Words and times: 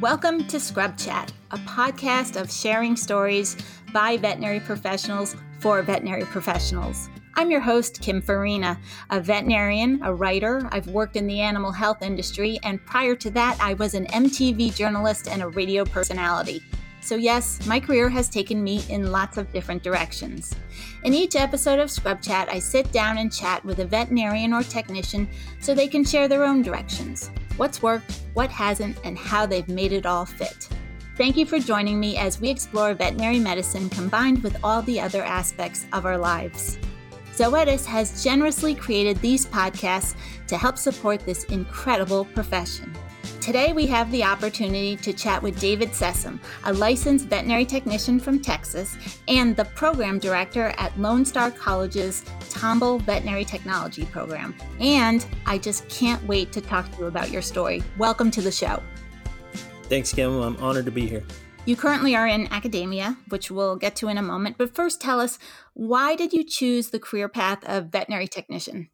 Welcome 0.00 0.46
to 0.46 0.60
Scrub 0.60 0.96
Chat, 0.96 1.32
a 1.50 1.56
podcast 1.58 2.40
of 2.40 2.52
sharing 2.52 2.94
stories 2.94 3.56
by 3.92 4.16
veterinary 4.16 4.60
professionals 4.60 5.34
for 5.58 5.82
veterinary 5.82 6.22
professionals. 6.22 7.08
I'm 7.34 7.50
your 7.50 7.58
host, 7.58 8.00
Kim 8.00 8.22
Farina, 8.22 8.78
a 9.10 9.20
veterinarian, 9.20 10.00
a 10.04 10.14
writer. 10.14 10.68
I've 10.70 10.86
worked 10.86 11.16
in 11.16 11.26
the 11.26 11.40
animal 11.40 11.72
health 11.72 12.00
industry, 12.00 12.60
and 12.62 12.80
prior 12.86 13.16
to 13.16 13.30
that, 13.30 13.58
I 13.60 13.74
was 13.74 13.94
an 13.94 14.06
MTV 14.06 14.76
journalist 14.76 15.26
and 15.26 15.42
a 15.42 15.48
radio 15.48 15.84
personality. 15.84 16.62
So, 17.00 17.16
yes, 17.16 17.66
my 17.66 17.80
career 17.80 18.08
has 18.08 18.28
taken 18.28 18.62
me 18.62 18.84
in 18.88 19.10
lots 19.10 19.36
of 19.36 19.52
different 19.52 19.82
directions. 19.82 20.54
In 21.02 21.12
each 21.12 21.34
episode 21.34 21.80
of 21.80 21.90
Scrub 21.90 22.22
Chat, 22.22 22.48
I 22.48 22.60
sit 22.60 22.92
down 22.92 23.18
and 23.18 23.32
chat 23.32 23.64
with 23.64 23.80
a 23.80 23.84
veterinarian 23.84 24.52
or 24.52 24.62
technician 24.62 25.28
so 25.58 25.74
they 25.74 25.88
can 25.88 26.04
share 26.04 26.28
their 26.28 26.44
own 26.44 26.62
directions 26.62 27.32
what's 27.58 27.82
worked, 27.82 28.22
what 28.32 28.50
hasn't, 28.50 28.96
and 29.04 29.18
how 29.18 29.44
they've 29.44 29.68
made 29.68 29.92
it 29.92 30.06
all 30.06 30.24
fit. 30.24 30.68
Thank 31.16 31.36
you 31.36 31.44
for 31.44 31.58
joining 31.58 31.98
me 31.98 32.16
as 32.16 32.40
we 32.40 32.48
explore 32.48 32.94
veterinary 32.94 33.40
medicine 33.40 33.90
combined 33.90 34.42
with 34.42 34.56
all 34.62 34.82
the 34.82 35.00
other 35.00 35.22
aspects 35.22 35.84
of 35.92 36.06
our 36.06 36.16
lives. 36.16 36.78
Zoetis 37.34 37.84
has 37.84 38.22
generously 38.24 38.74
created 38.74 39.16
these 39.18 39.46
podcasts 39.46 40.14
to 40.46 40.56
help 40.56 40.78
support 40.78 41.20
this 41.20 41.44
incredible 41.44 42.24
profession. 42.24 42.92
Today, 43.40 43.72
we 43.72 43.86
have 43.86 44.10
the 44.10 44.22
opportunity 44.24 44.96
to 44.96 45.12
chat 45.12 45.42
with 45.42 45.58
David 45.58 45.90
Sessom, 45.90 46.38
a 46.64 46.72
licensed 46.72 47.28
veterinary 47.28 47.64
technician 47.64 48.20
from 48.20 48.40
Texas 48.40 48.96
and 49.26 49.56
the 49.56 49.64
program 49.64 50.18
director 50.18 50.74
at 50.76 50.98
Lone 51.00 51.24
Star 51.24 51.50
College's 51.50 52.24
Tomball 52.50 53.00
Veterinary 53.00 53.44
Technology 53.44 54.04
Program. 54.04 54.54
And 54.80 55.24
I 55.46 55.56
just 55.56 55.88
can't 55.88 56.22
wait 56.26 56.52
to 56.52 56.60
talk 56.60 56.92
to 56.92 56.98
you 56.98 57.06
about 57.06 57.30
your 57.30 57.40
story. 57.40 57.82
Welcome 57.96 58.30
to 58.32 58.42
the 58.42 58.52
show. 58.52 58.82
Thanks, 59.84 60.12
Kim. 60.12 60.42
I'm 60.42 60.56
honored 60.58 60.84
to 60.84 60.92
be 60.92 61.06
here. 61.06 61.24
You 61.64 61.76
currently 61.76 62.14
are 62.16 62.26
in 62.26 62.52
academia, 62.52 63.16
which 63.28 63.50
we'll 63.50 63.76
get 63.76 63.96
to 63.96 64.08
in 64.08 64.18
a 64.18 64.22
moment. 64.22 64.56
But 64.58 64.74
first, 64.74 65.00
tell 65.00 65.20
us 65.20 65.38
why 65.74 66.16
did 66.16 66.32
you 66.32 66.44
choose 66.44 66.90
the 66.90 66.98
career 66.98 67.28
path 67.28 67.64
of 67.64 67.86
veterinary 67.86 68.26
technician? 68.26 68.90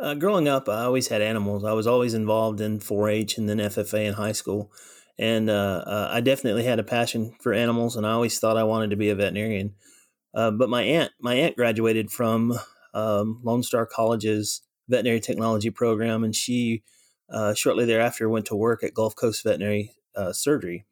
Uh, 0.00 0.14
growing 0.14 0.48
up, 0.48 0.66
I 0.66 0.84
always 0.84 1.08
had 1.08 1.20
animals. 1.20 1.62
I 1.62 1.74
was 1.74 1.86
always 1.86 2.14
involved 2.14 2.62
in 2.62 2.78
4-H 2.78 3.36
and 3.36 3.48
then 3.48 3.58
FFA 3.58 4.06
in 4.06 4.14
high 4.14 4.32
school, 4.32 4.72
and 5.18 5.50
uh, 5.50 5.84
uh, 5.86 6.08
I 6.10 6.22
definitely 6.22 6.64
had 6.64 6.78
a 6.78 6.84
passion 6.84 7.34
for 7.38 7.52
animals. 7.52 7.96
And 7.96 8.06
I 8.06 8.12
always 8.12 8.38
thought 8.38 8.56
I 8.56 8.64
wanted 8.64 8.90
to 8.90 8.96
be 8.96 9.10
a 9.10 9.14
veterinarian. 9.14 9.74
Uh, 10.34 10.52
but 10.52 10.70
my 10.70 10.82
aunt, 10.82 11.12
my 11.20 11.34
aunt 11.34 11.54
graduated 11.54 12.10
from 12.10 12.58
um, 12.94 13.40
Lone 13.42 13.62
Star 13.62 13.84
College's 13.84 14.62
veterinary 14.88 15.20
technology 15.20 15.68
program, 15.68 16.24
and 16.24 16.34
she 16.34 16.82
uh, 17.28 17.52
shortly 17.52 17.84
thereafter 17.84 18.26
went 18.26 18.46
to 18.46 18.56
work 18.56 18.82
at 18.82 18.94
Gulf 18.94 19.14
Coast 19.14 19.44
Veterinary 19.44 19.92
uh, 20.16 20.32
Surgery. 20.32 20.86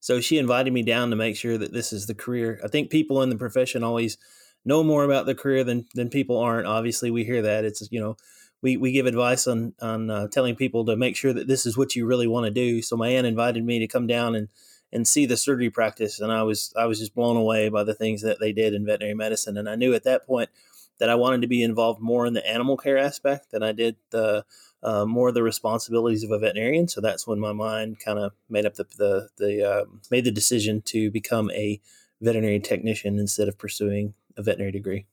So 0.00 0.20
she 0.20 0.38
invited 0.38 0.72
me 0.72 0.82
down 0.82 1.10
to 1.10 1.16
make 1.16 1.36
sure 1.36 1.56
that 1.56 1.72
this 1.72 1.92
is 1.92 2.06
the 2.06 2.14
career. 2.14 2.60
I 2.64 2.68
think 2.68 2.90
people 2.90 3.22
in 3.22 3.28
the 3.28 3.36
profession 3.36 3.84
always 3.84 4.18
know 4.64 4.82
more 4.82 5.04
about 5.04 5.26
the 5.26 5.36
career 5.36 5.62
than 5.62 5.86
than 5.94 6.08
people 6.10 6.38
aren't. 6.38 6.66
Obviously, 6.66 7.12
we 7.12 7.22
hear 7.22 7.42
that. 7.42 7.64
It's 7.64 7.86
you 7.92 8.00
know 8.00 8.16
we, 8.62 8.76
we 8.76 8.92
give 8.92 9.06
advice 9.06 9.46
on 9.46 9.74
on 9.80 10.10
uh, 10.10 10.28
telling 10.28 10.56
people 10.56 10.84
to 10.86 10.96
make 10.96 11.16
sure 11.16 11.32
that 11.32 11.48
this 11.48 11.66
is 11.66 11.76
what 11.76 11.96
you 11.96 12.06
really 12.06 12.26
want 12.26 12.44
to 12.44 12.50
do. 12.50 12.82
So 12.82 12.96
my 12.96 13.08
aunt 13.08 13.26
invited 13.26 13.64
me 13.64 13.78
to 13.78 13.86
come 13.86 14.06
down 14.06 14.34
and 14.34 14.48
and 14.92 15.06
see 15.06 15.24
the 15.24 15.36
surgery 15.36 15.70
practice, 15.70 16.20
and 16.20 16.32
I 16.32 16.42
was 16.42 16.72
I 16.76 16.86
was 16.86 16.98
just 16.98 17.14
blown 17.14 17.36
away 17.36 17.68
by 17.68 17.84
the 17.84 17.94
things 17.94 18.22
that 18.22 18.40
they 18.40 18.52
did 18.52 18.74
in 18.74 18.84
veterinary 18.84 19.14
medicine, 19.14 19.56
and 19.56 19.68
I 19.68 19.76
knew 19.76 19.94
at 19.94 20.04
that 20.04 20.26
point 20.26 20.50
that 20.98 21.08
I 21.08 21.14
wanted 21.14 21.40
to 21.40 21.48
be 21.48 21.62
involved 21.62 22.00
more 22.00 22.26
in 22.26 22.34
the 22.34 22.46
animal 22.46 22.76
care 22.76 22.98
aspect 22.98 23.50
than 23.50 23.62
I 23.62 23.72
did 23.72 23.96
the 24.10 24.44
uh, 24.82 25.04
more 25.04 25.28
of 25.28 25.34
the 25.34 25.42
responsibilities 25.42 26.22
of 26.24 26.30
a 26.30 26.38
veterinarian. 26.38 26.88
So 26.88 27.00
that's 27.00 27.26
when 27.26 27.38
my 27.38 27.52
mind 27.52 27.98
kind 27.98 28.18
of 28.18 28.32
made 28.48 28.66
up 28.66 28.74
the 28.74 28.86
the, 28.96 29.28
the 29.38 29.70
uh, 29.70 29.84
made 30.10 30.24
the 30.24 30.30
decision 30.30 30.82
to 30.86 31.10
become 31.10 31.50
a 31.52 31.80
veterinary 32.20 32.60
technician 32.60 33.18
instead 33.18 33.48
of 33.48 33.58
pursuing 33.58 34.14
a 34.36 34.42
veterinary 34.42 34.72
degree. 34.72 35.06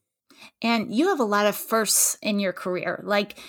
And 0.62 0.94
you 0.94 1.08
have 1.10 1.20
a 1.20 1.26
lot 1.26 1.46
of 1.46 1.56
firsts 1.56 2.18
in 2.22 2.40
your 2.40 2.54
career. 2.54 3.02
Like 3.04 3.40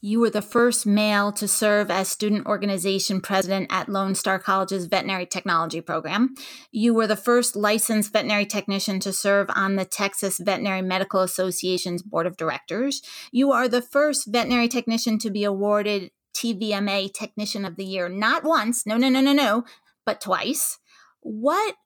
you 0.00 0.20
were 0.20 0.28
the 0.28 0.42
first 0.42 0.84
male 0.84 1.32
to 1.32 1.48
serve 1.48 1.90
as 1.90 2.10
student 2.10 2.46
organization 2.46 3.22
president 3.22 3.68
at 3.70 3.88
Lone 3.88 4.14
Star 4.14 4.38
College's 4.38 4.84
veterinary 4.84 5.24
technology 5.24 5.80
program. 5.80 6.34
You 6.70 6.92
were 6.92 7.06
the 7.06 7.16
first 7.16 7.56
licensed 7.56 8.12
veterinary 8.12 8.44
technician 8.44 9.00
to 9.00 9.14
serve 9.14 9.48
on 9.56 9.76
the 9.76 9.86
Texas 9.86 10.38
Veterinary 10.38 10.82
Medical 10.82 11.20
Association's 11.20 12.02
board 12.02 12.26
of 12.26 12.36
directors. 12.36 13.00
You 13.32 13.52
are 13.52 13.66
the 13.66 13.80
first 13.80 14.26
veterinary 14.26 14.68
technician 14.68 15.18
to 15.20 15.30
be 15.30 15.42
awarded 15.42 16.10
TVMA 16.36 17.14
Technician 17.14 17.64
of 17.64 17.76
the 17.76 17.86
Year, 17.86 18.10
not 18.10 18.44
once, 18.44 18.84
no, 18.84 18.98
no, 18.98 19.08
no, 19.08 19.22
no, 19.22 19.32
no, 19.32 19.64
but 20.04 20.20
twice. 20.20 20.78
What 21.20 21.76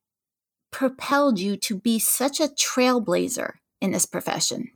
propelled 0.73 1.39
you 1.39 1.57
to 1.57 1.79
be 1.79 2.01
such 2.01 2.41
a 2.41 2.49
trailblazer 2.49 3.53
in 3.81 3.91
this 3.91 4.07
profession? 4.07 4.71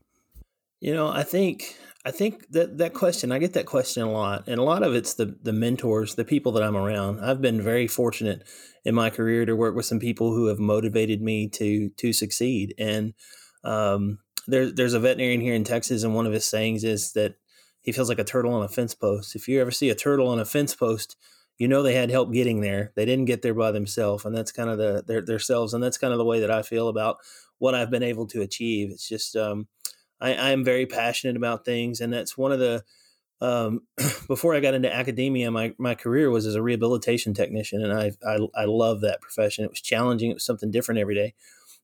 You 0.81 0.95
know, 0.95 1.09
I 1.09 1.23
think 1.23 1.77
I 2.05 2.11
think 2.11 2.51
that 2.51 2.79
that 2.79 2.95
question 2.95 3.31
I 3.31 3.39
get 3.39 3.53
that 3.53 3.67
question 3.67 4.03
a 4.03 4.11
lot, 4.11 4.49
and 4.49 4.59
a 4.59 4.65
lot 4.65 4.83
of 4.83 4.95
it's 4.95 5.15
the 5.15 5.37
the 5.43 5.53
mentors, 5.53 6.17
the 6.17 6.25
people 6.25 6.53
that 6.53 6.63
I'm 6.63 6.77
around. 6.77 7.21
I've 7.21 7.41
been 7.41 7.63
very 7.63 7.87
fortunate 7.87 8.43
in 8.85 8.95
my 8.95 9.11
career 9.11 9.47
to 9.47 9.55
work 9.55 9.77
with 9.77 9.87
some 9.87 10.01
people 10.01 10.35
who 10.35 10.47
have 10.47 10.59
motivated 10.59 11.23
me 11.23 11.49
to 11.51 11.91
to 11.91 12.13
succeed. 12.13 12.75
And 12.79 13.15
um, 13.63 14.19
there's 14.49 14.75
there's 14.75 14.95
a 14.95 15.01
veterinarian 15.01 15.41
here 15.41 15.55
in 15.55 15.65
Texas, 15.65 16.03
and 16.03 16.15
one 16.15 16.27
of 16.27 16.33
his 16.33 16.45
sayings 16.45 16.83
is 16.83 17.13
that 17.13 17.37
he 17.83 17.93
feels 17.93 18.09
like 18.09 18.19
a 18.19 18.25
turtle 18.25 18.55
on 18.55 18.65
a 18.65 18.69
fence 18.69 18.95
post. 18.95 19.37
If 19.37 19.47
you 19.47 19.61
ever 19.61 19.71
see 19.71 19.91
a 19.91 19.95
turtle 19.95 20.29
on 20.29 20.41
a 20.41 20.45
fence 20.45 20.75
post, 20.75 21.17
you 21.59 21.69
know 21.69 21.83
they 21.83 21.95
had 21.95 22.11
help 22.11 22.33
getting 22.33 22.61
there. 22.61 22.93
They 22.97 23.05
didn't 23.05 23.27
get 23.27 23.43
there 23.43 23.55
by 23.55 23.71
themselves, 23.71 24.25
and 24.25 24.37
that's 24.37 24.51
kind 24.51 24.71
of 24.71 24.79
the 24.79 25.05
their 25.07 25.23
themselves, 25.23 25.75
and 25.75 25.83
that's 25.83 25.99
kind 25.99 26.13
of 26.13 26.19
the 26.19 26.25
way 26.25 26.41
that 26.41 26.51
I 26.51 26.63
feel 26.63 26.89
about 26.89 27.19
what 27.63 27.77
I've 27.77 27.93
been 27.93 28.03
able 28.03 28.27
to 28.27 28.43
achieve. 28.43 28.91
It's 28.91 29.09
just 29.09 29.37
um, 29.37 29.69
I, 30.21 30.51
am 30.51 30.65
very 30.65 30.85
passionate 30.85 31.37
about 31.37 31.65
things, 31.65 32.01
and 32.01 32.13
that's 32.13 32.37
one 32.37 32.51
of 32.51 32.59
the 32.59 32.83
um, 33.41 33.83
before 34.27 34.57
I 34.57 34.59
got 34.59 34.75
into 34.75 34.93
academia, 34.93 35.49
my, 35.53 35.73
my 35.79 35.95
career 35.95 36.29
was 36.29 36.45
as 36.45 36.57
a 36.57 36.63
rehabilitation 36.63 37.35
technician, 37.35 37.81
and 37.81 37.93
I, 37.93 38.11
I, 38.27 38.63
I 38.63 38.65
love 38.65 39.01
that 39.03 39.21
profession. 39.21 39.65
It 39.65 39.71
was 39.71 39.81
challenging. 39.81 40.33
It 40.33 40.35
was 40.35 40.45
something 40.45 40.73
different 40.73 40.99
every 40.99 41.15
day. 41.15 41.35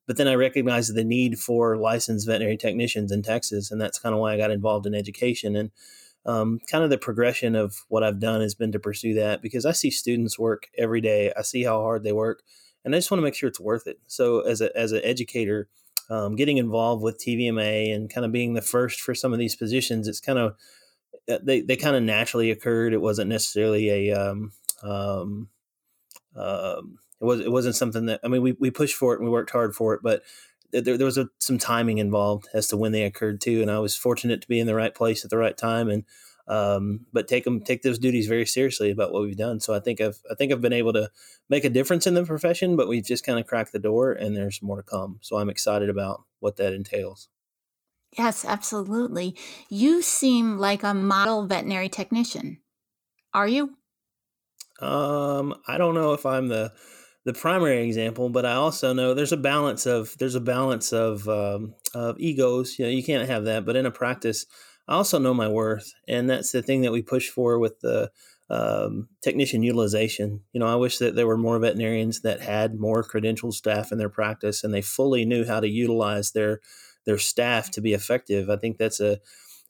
But 0.04 0.16
then 0.16 0.26
I 0.26 0.34
recognized 0.34 0.96
the 0.96 1.04
need 1.04 1.38
for 1.38 1.76
licensed 1.76 2.26
veterinary 2.26 2.56
technicians 2.56 3.12
in 3.12 3.22
Texas, 3.22 3.70
and 3.70 3.80
that's 3.80 4.00
kind 4.00 4.16
of 4.16 4.20
why 4.20 4.34
I 4.34 4.36
got 4.36 4.50
involved 4.50 4.84
in 4.84 4.96
education. 4.96 5.54
And 5.54 5.70
um, 6.26 6.58
kind 6.68 6.82
of 6.82 6.90
the 6.90 6.98
progression 6.98 7.54
of 7.54 7.84
what 7.86 8.02
I've 8.02 8.18
done 8.18 8.40
has 8.40 8.56
been 8.56 8.72
to 8.72 8.80
pursue 8.80 9.14
that 9.14 9.42
because 9.42 9.64
I 9.64 9.72
see 9.72 9.92
students 9.92 10.40
work 10.40 10.70
every 10.76 11.00
day. 11.00 11.32
I 11.36 11.42
see 11.42 11.62
how 11.62 11.80
hard 11.82 12.02
they 12.02 12.12
work, 12.12 12.42
and 12.84 12.94
I 12.94 12.98
just 12.98 13.10
want 13.10 13.18
to 13.18 13.24
make 13.24 13.34
sure 13.34 13.48
it's 13.48 13.60
worth 13.60 13.86
it. 13.86 13.98
So 14.06 14.40
as 14.40 14.60
a 14.60 14.76
as 14.76 14.92
an 14.92 15.00
educator, 15.04 15.68
um, 16.10 16.36
getting 16.36 16.56
involved 16.56 17.02
with 17.02 17.18
TVMA 17.18 17.94
and 17.94 18.12
kind 18.12 18.24
of 18.24 18.32
being 18.32 18.54
the 18.54 18.62
first 18.62 19.00
for 19.00 19.14
some 19.14 19.32
of 19.32 19.38
these 19.38 19.56
positions, 19.56 20.08
it's 20.08 20.20
kind 20.20 20.38
of 20.38 20.56
uh, 21.30 21.38
they 21.42 21.60
they 21.60 21.76
kind 21.76 21.96
of 21.96 22.02
naturally 22.02 22.50
occurred. 22.50 22.92
It 22.92 23.00
wasn't 23.00 23.30
necessarily 23.30 24.10
a 24.10 24.14
um, 24.14 24.52
um, 24.82 25.48
um, 26.36 26.98
it 27.20 27.24
was 27.24 27.40
it 27.40 27.52
wasn't 27.52 27.76
something 27.76 28.06
that 28.06 28.20
I 28.24 28.28
mean 28.28 28.42
we 28.42 28.52
we 28.58 28.70
pushed 28.70 28.96
for 28.96 29.12
it 29.12 29.18
and 29.18 29.24
we 29.24 29.32
worked 29.32 29.50
hard 29.50 29.74
for 29.74 29.94
it, 29.94 30.00
but 30.02 30.22
there, 30.70 30.96
there 30.98 31.06
was 31.06 31.18
a, 31.18 31.28
some 31.38 31.58
timing 31.58 31.98
involved 31.98 32.48
as 32.52 32.68
to 32.68 32.76
when 32.76 32.92
they 32.92 33.04
occurred 33.04 33.40
too. 33.40 33.62
And 33.62 33.70
I 33.70 33.78
was 33.78 33.96
fortunate 33.96 34.42
to 34.42 34.48
be 34.48 34.60
in 34.60 34.66
the 34.66 34.74
right 34.74 34.94
place 34.94 35.24
at 35.24 35.30
the 35.30 35.38
right 35.38 35.56
time 35.56 35.88
and 35.88 36.04
um, 36.48 37.06
but 37.12 37.28
take 37.28 37.44
them 37.44 37.60
take 37.60 37.82
those 37.82 37.98
duties 37.98 38.26
very 38.26 38.46
seriously 38.46 38.90
about 38.90 39.12
what 39.12 39.22
we've 39.22 39.36
done. 39.36 39.60
So 39.60 39.74
I 39.74 39.80
think 39.80 40.00
I've 40.00 40.18
I 40.30 40.34
think 40.34 40.50
I've 40.50 40.62
been 40.62 40.72
able 40.72 40.94
to 40.94 41.10
make 41.48 41.64
a 41.64 41.70
difference 41.70 42.06
in 42.06 42.14
the 42.14 42.24
profession, 42.24 42.74
but 42.74 42.88
we've 42.88 43.04
just 43.04 43.24
kind 43.24 43.38
of 43.38 43.46
cracked 43.46 43.72
the 43.72 43.78
door, 43.78 44.12
and 44.12 44.36
there's 44.36 44.62
more 44.62 44.76
to 44.76 44.82
come. 44.82 45.18
So 45.20 45.36
I'm 45.36 45.50
excited 45.50 45.90
about 45.90 46.24
what 46.40 46.56
that 46.56 46.72
entails. 46.72 47.28
Yes, 48.16 48.44
absolutely. 48.44 49.36
You 49.68 50.00
seem 50.00 50.58
like 50.58 50.82
a 50.82 50.94
model 50.94 51.46
veterinary 51.46 51.90
technician. 51.90 52.58
Are 53.34 53.46
you? 53.46 53.76
Um, 54.80 55.54
I 55.66 55.76
don't 55.76 55.94
know 55.94 56.14
if 56.14 56.24
I'm 56.24 56.48
the 56.48 56.72
the 57.24 57.34
primary 57.34 57.84
example, 57.84 58.30
but 58.30 58.46
I 58.46 58.54
also 58.54 58.94
know 58.94 59.12
there's 59.12 59.32
a 59.32 59.36
balance 59.36 59.84
of 59.84 60.16
there's 60.18 60.34
a 60.34 60.40
balance 60.40 60.92
of 60.94 61.28
um, 61.28 61.74
of 61.94 62.18
egos. 62.18 62.78
You 62.78 62.86
know, 62.86 62.90
you 62.90 63.04
can't 63.04 63.28
have 63.28 63.44
that. 63.44 63.66
But 63.66 63.76
in 63.76 63.84
a 63.84 63.90
practice, 63.90 64.46
I 64.88 64.94
also 64.94 65.18
know 65.18 65.34
my 65.34 65.48
worth, 65.48 65.92
and 66.08 66.30
that's 66.30 66.50
the 66.50 66.62
thing 66.62 66.80
that 66.80 66.92
we 66.92 67.02
push 67.02 67.28
for 67.28 67.58
with 67.58 67.80
the 67.80 68.10
um, 68.50 69.08
technician 69.22 69.62
utilization. 69.62 70.40
You 70.52 70.60
know, 70.60 70.66
I 70.66 70.76
wish 70.76 70.98
that 70.98 71.14
there 71.14 71.26
were 71.26 71.36
more 71.36 71.58
veterinarians 71.58 72.22
that 72.22 72.40
had 72.40 72.80
more 72.80 73.04
credentialed 73.04 73.52
staff 73.52 73.92
in 73.92 73.98
their 73.98 74.08
practice, 74.08 74.64
and 74.64 74.72
they 74.72 74.80
fully 74.80 75.26
knew 75.26 75.44
how 75.44 75.60
to 75.60 75.68
utilize 75.68 76.32
their 76.32 76.60
their 77.04 77.18
staff 77.18 77.70
to 77.72 77.80
be 77.80 77.92
effective. 77.92 78.48
I 78.50 78.56
think 78.56 78.78
that's 78.78 79.00
a 79.00 79.20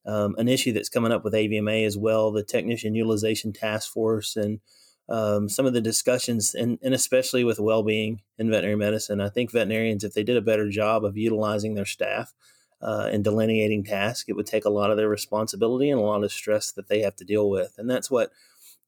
um, 0.06 0.37
an 0.38 0.49
issue 0.49 0.73
that's 0.73 0.88
coming 0.88 1.12
up 1.12 1.25
with 1.25 1.35
AVMA 1.35 1.85
as 1.85 1.99
well, 1.99 2.31
the 2.31 2.44
technician 2.44 2.94
utilization 2.94 3.53
task 3.53 3.93
force, 3.93 4.37
and 4.37 4.61
um, 5.09 5.49
some 5.49 5.67
of 5.67 5.73
the 5.73 5.81
discussions, 5.81 6.55
and, 6.55 6.79
and 6.82 6.94
especially 6.94 7.43
with 7.43 7.59
well 7.59 7.82
being 7.82 8.23
in 8.38 8.50
veterinary 8.50 8.76
medicine. 8.76 9.20
I 9.20 9.31
think 9.31 9.50
veterinarians, 9.50 10.05
if 10.05 10.15
they 10.15 10.23
did 10.23 10.37
a 10.37 10.43
better 10.43 10.70
job 10.70 11.05
of 11.05 11.17
utilizing 11.17 11.75
their 11.75 11.85
staff, 11.85 12.32
uh, 12.81 13.09
and 13.13 13.25
delineating 13.25 13.85
tasks, 13.85 14.29
it 14.29 14.37
would 14.37 14.47
take 14.47 14.65
a 14.65 14.71
lot 14.71 14.91
of 14.91 14.97
their 14.97 15.09
responsibility 15.09 15.91
and 15.91 16.01
a 16.01 16.05
lot 16.05 16.23
of 16.23 16.33
stress 16.33 16.73
that 16.73 16.89
they 16.89 17.01
have 17.01 17.17
to 17.17 17.25
deal 17.25 17.51
with. 17.51 17.75
And 17.79 17.91
that's 17.91 18.11
what 18.11 18.31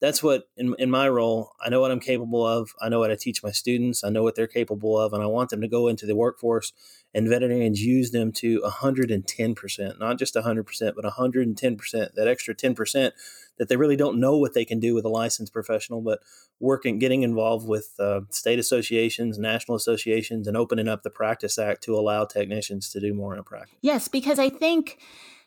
that's 0.01 0.23
what 0.23 0.49
in, 0.57 0.75
in 0.79 0.89
my 0.89 1.07
role 1.07 1.53
i 1.63 1.69
know 1.69 1.79
what 1.79 1.91
i'm 1.91 1.99
capable 1.99 2.45
of 2.45 2.73
i 2.81 2.89
know 2.89 2.99
what 2.99 3.11
i 3.11 3.15
teach 3.15 3.41
my 3.43 3.51
students 3.51 4.03
i 4.03 4.09
know 4.09 4.23
what 4.23 4.35
they're 4.35 4.47
capable 4.47 4.99
of 4.99 5.13
and 5.13 5.23
i 5.23 5.25
want 5.25 5.49
them 5.49 5.61
to 5.61 5.67
go 5.67 5.87
into 5.87 6.05
the 6.05 6.15
workforce 6.15 6.73
and 7.13 7.29
veterinarians 7.29 7.81
use 7.81 8.11
them 8.11 8.31
to 8.31 8.59
110% 8.61 9.99
not 9.99 10.17
just 10.17 10.35
100% 10.35 10.95
but 10.95 11.05
110% 11.05 12.13
that 12.15 12.27
extra 12.27 12.55
10% 12.55 13.11
that 13.57 13.69
they 13.69 13.75
really 13.75 13.95
don't 13.95 14.19
know 14.19 14.37
what 14.37 14.53
they 14.53 14.65
can 14.65 14.79
do 14.79 14.93
with 14.93 15.05
a 15.05 15.09
licensed 15.09 15.53
professional 15.53 16.01
but 16.01 16.19
working 16.59 16.99
getting 16.99 17.23
involved 17.23 17.67
with 17.67 17.93
uh, 17.99 18.21
state 18.29 18.59
associations 18.59 19.37
national 19.37 19.75
associations 19.75 20.47
and 20.47 20.57
opening 20.57 20.87
up 20.87 21.03
the 21.03 21.09
practice 21.09 21.57
act 21.57 21.83
to 21.83 21.95
allow 21.95 22.25
technicians 22.25 22.89
to 22.89 22.99
do 22.99 23.13
more 23.13 23.35
in 23.35 23.43
practice. 23.43 23.77
Yes 23.81 24.07
because 24.07 24.39
i 24.39 24.49
think 24.49 24.97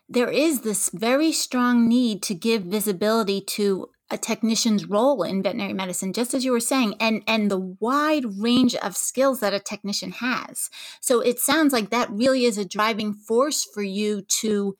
there 0.07 0.29
is 0.29 0.61
this 0.61 0.89
very 0.93 1.31
strong 1.31 1.87
need 1.87 2.21
to 2.23 2.35
give 2.35 2.63
visibility 2.63 3.41
to 3.41 3.89
a 4.11 4.17
technician's 4.17 4.85
role 4.85 5.23
in 5.23 5.41
veterinary 5.41 5.73
medicine 5.73 6.13
just 6.13 6.33
as 6.33 6.45
you 6.45 6.51
were 6.51 6.59
saying 6.59 6.93
and 6.99 7.23
and 7.27 7.49
the 7.49 7.75
wide 7.79 8.23
range 8.39 8.75
of 8.75 8.95
skills 8.95 9.39
that 9.39 9.53
a 9.53 9.59
technician 9.59 10.11
has. 10.11 10.69
So 11.01 11.21
it 11.21 11.39
sounds 11.39 11.73
like 11.73 11.89
that 11.89 12.11
really 12.11 12.45
is 12.45 12.57
a 12.57 12.65
driving 12.65 13.13
force 13.13 13.67
for 13.73 13.81
you 13.81 14.21
to 14.41 14.77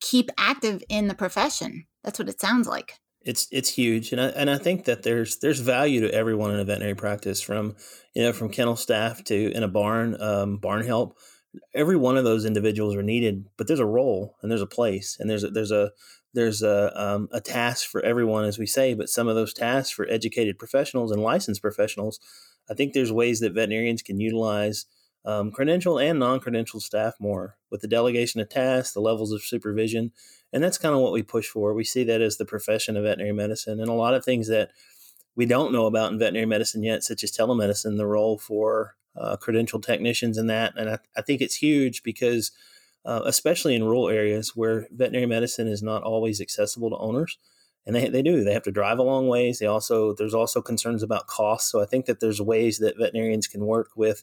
keep 0.00 0.30
active 0.36 0.82
in 0.88 1.08
the 1.08 1.14
profession 1.14 1.86
that's 2.04 2.18
what 2.18 2.28
it 2.28 2.40
sounds 2.40 2.66
like. 2.66 2.94
It's 3.24 3.46
it's 3.52 3.68
huge 3.68 4.10
and 4.10 4.20
I, 4.20 4.26
and 4.28 4.50
I 4.50 4.58
think 4.58 4.84
that 4.86 5.04
there's 5.04 5.38
there's 5.38 5.60
value 5.60 6.00
to 6.00 6.12
everyone 6.12 6.50
in 6.50 6.58
a 6.58 6.64
veterinary 6.64 6.96
practice 6.96 7.40
from 7.40 7.76
you 8.14 8.22
know 8.22 8.32
from 8.32 8.48
kennel 8.48 8.74
staff 8.74 9.22
to 9.24 9.52
in 9.52 9.62
a 9.62 9.68
barn 9.68 10.20
um, 10.20 10.58
barn 10.58 10.84
help. 10.84 11.16
Every 11.74 11.96
one 11.96 12.16
of 12.16 12.24
those 12.24 12.44
individuals 12.44 12.96
are 12.96 13.02
needed 13.02 13.46
but 13.56 13.68
there's 13.68 13.78
a 13.78 13.86
role 13.86 14.36
and 14.42 14.50
there's 14.50 14.62
a 14.62 14.66
place 14.66 15.16
and 15.20 15.30
there's 15.30 15.44
a, 15.44 15.50
there's 15.50 15.70
a 15.70 15.92
there's 16.34 16.62
a, 16.62 16.92
um, 17.00 17.28
a 17.32 17.40
task 17.40 17.88
for 17.88 18.02
everyone, 18.02 18.44
as 18.44 18.58
we 18.58 18.66
say, 18.66 18.94
but 18.94 19.08
some 19.08 19.28
of 19.28 19.34
those 19.34 19.52
tasks 19.52 19.90
for 19.90 20.08
educated 20.08 20.58
professionals 20.58 21.12
and 21.12 21.22
licensed 21.22 21.60
professionals, 21.60 22.18
I 22.70 22.74
think 22.74 22.92
there's 22.92 23.12
ways 23.12 23.40
that 23.40 23.52
veterinarians 23.52 24.02
can 24.02 24.18
utilize 24.18 24.86
um, 25.24 25.52
credential 25.52 25.98
and 25.98 26.18
non-credential 26.18 26.80
staff 26.80 27.14
more 27.20 27.56
with 27.70 27.80
the 27.80 27.88
delegation 27.88 28.40
of 28.40 28.48
tasks, 28.48 28.94
the 28.94 29.00
levels 29.00 29.32
of 29.32 29.42
supervision, 29.42 30.12
and 30.52 30.62
that's 30.62 30.78
kind 30.78 30.94
of 30.94 31.00
what 31.00 31.12
we 31.12 31.22
push 31.22 31.48
for. 31.48 31.74
We 31.74 31.84
see 31.84 32.04
that 32.04 32.20
as 32.20 32.36
the 32.36 32.44
profession 32.44 32.96
of 32.96 33.04
veterinary 33.04 33.32
medicine, 33.32 33.80
and 33.80 33.88
a 33.88 33.94
lot 33.94 34.14
of 34.14 34.24
things 34.24 34.48
that 34.48 34.70
we 35.34 35.46
don't 35.46 35.72
know 35.72 35.86
about 35.86 36.12
in 36.12 36.18
veterinary 36.18 36.46
medicine 36.46 36.82
yet, 36.82 37.02
such 37.02 37.24
as 37.24 37.32
telemedicine, 37.32 37.96
the 37.96 38.06
role 38.06 38.38
for 38.38 38.96
uh, 39.16 39.36
credentialed 39.36 39.84
technicians 39.84 40.38
in 40.38 40.46
that, 40.48 40.74
and 40.76 40.90
I, 40.90 40.98
I 41.16 41.22
think 41.22 41.40
it's 41.40 41.56
huge 41.56 42.02
because 42.02 42.52
uh, 43.04 43.22
especially 43.24 43.74
in 43.74 43.84
rural 43.84 44.08
areas 44.08 44.54
where 44.54 44.86
veterinary 44.92 45.26
medicine 45.26 45.66
is 45.66 45.82
not 45.82 46.02
always 46.02 46.40
accessible 46.40 46.90
to 46.90 46.96
owners. 46.98 47.38
And 47.84 47.96
they, 47.96 48.08
they 48.08 48.22
do. 48.22 48.44
They 48.44 48.52
have 48.52 48.62
to 48.62 48.70
drive 48.70 48.98
a 48.98 49.02
long 49.02 49.26
ways. 49.26 49.58
They 49.58 49.66
also 49.66 50.14
there's 50.14 50.34
also 50.34 50.62
concerns 50.62 51.02
about 51.02 51.26
costs. 51.26 51.70
So 51.70 51.82
I 51.82 51.86
think 51.86 52.06
that 52.06 52.20
there's 52.20 52.40
ways 52.40 52.78
that 52.78 52.96
veterinarians 52.96 53.48
can 53.48 53.66
work 53.66 53.90
with 53.96 54.22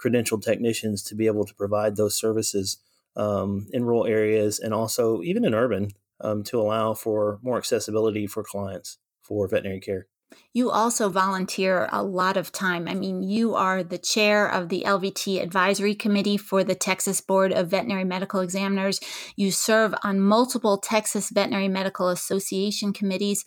credentialed 0.00 0.44
technicians 0.44 1.02
to 1.04 1.16
be 1.16 1.26
able 1.26 1.44
to 1.44 1.54
provide 1.54 1.96
those 1.96 2.14
services 2.14 2.78
um, 3.20 3.66
in 3.72 3.84
rural 3.84 4.06
areas 4.06 4.58
and 4.58 4.72
also 4.72 5.20
even 5.22 5.44
in 5.44 5.54
urban 5.54 5.90
um, 6.22 6.42
to 6.44 6.58
allow 6.58 6.94
for 6.94 7.38
more 7.42 7.58
accessibility 7.58 8.26
for 8.26 8.42
clients 8.42 8.98
for 9.20 9.46
veterinary 9.46 9.80
care. 9.80 10.06
You 10.52 10.70
also 10.70 11.08
volunteer 11.08 11.88
a 11.92 12.02
lot 12.04 12.36
of 12.36 12.52
time. 12.52 12.86
I 12.88 12.94
mean, 12.94 13.22
you 13.22 13.54
are 13.56 13.82
the 13.82 13.98
chair 13.98 14.48
of 14.48 14.68
the 14.68 14.84
LVT 14.86 15.42
Advisory 15.42 15.94
Committee 15.94 16.36
for 16.36 16.62
the 16.62 16.76
Texas 16.76 17.20
Board 17.20 17.52
of 17.52 17.68
Veterinary 17.68 18.04
Medical 18.04 18.40
Examiners. 18.40 19.00
You 19.36 19.50
serve 19.50 19.92
on 20.04 20.20
multiple 20.20 20.78
Texas 20.78 21.30
Veterinary 21.30 21.68
Medical 21.68 22.08
Association 22.08 22.92
committees. 22.92 23.44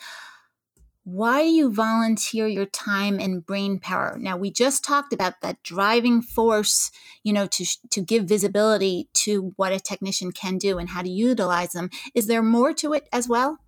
Why 1.05 1.44
do 1.44 1.50
you 1.50 1.71
volunteer 1.71 2.47
your 2.47 2.65
time 2.65 3.19
and 3.19 3.45
brain 3.45 3.79
power? 3.79 4.17
Now, 4.17 4.38
we 4.38 4.51
just 4.51 4.85
talked 4.85 5.11
about 5.11 5.41
that 5.41 5.61
driving 5.61 6.21
force, 6.21 6.91
you 7.23 7.33
know, 7.33 7.45
to, 7.47 7.65
to 7.89 8.01
give 8.01 8.23
visibility 8.23 9.09
to 9.15 9.53
what 9.57 9.73
a 9.73 9.81
technician 9.81 10.31
can 10.31 10.57
do 10.57 10.77
and 10.77 10.89
how 10.89 11.01
to 11.01 11.09
utilize 11.09 11.73
them. 11.73 11.89
Is 12.15 12.27
there 12.27 12.41
more 12.41 12.73
to 12.75 12.94
it 12.94 13.09
as 13.11 13.27
well? 13.27 13.59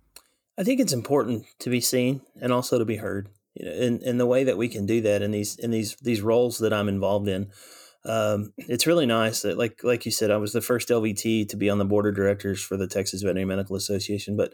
I 0.58 0.64
think 0.64 0.80
it's 0.80 0.94
important 0.94 1.44
to 1.58 1.68
be 1.68 1.80
seen 1.80 2.22
and 2.40 2.52
also 2.52 2.78
to 2.78 2.86
be 2.86 2.96
heard. 2.96 3.28
You 3.54 3.66
know, 3.66 3.72
in, 3.72 4.02
in 4.02 4.18
the 4.18 4.26
way 4.26 4.44
that 4.44 4.56
we 4.56 4.68
can 4.68 4.86
do 4.86 5.00
that 5.02 5.22
in 5.22 5.30
these 5.30 5.56
in 5.56 5.70
these 5.70 5.96
these 5.96 6.20
roles 6.20 6.58
that 6.58 6.72
I'm 6.72 6.88
involved 6.88 7.28
in. 7.28 7.50
Um, 8.04 8.52
it's 8.56 8.86
really 8.86 9.06
nice 9.06 9.42
that 9.42 9.58
like 9.58 9.82
like 9.82 10.04
you 10.04 10.12
said, 10.12 10.30
I 10.30 10.36
was 10.36 10.52
the 10.52 10.60
first 10.60 10.88
LVT 10.88 11.48
to 11.48 11.56
be 11.56 11.68
on 11.68 11.78
the 11.78 11.84
board 11.84 12.06
of 12.06 12.14
directors 12.14 12.62
for 12.62 12.76
the 12.76 12.86
Texas 12.86 13.22
Veterinary 13.22 13.46
Medical 13.46 13.76
Association, 13.76 14.36
but 14.36 14.52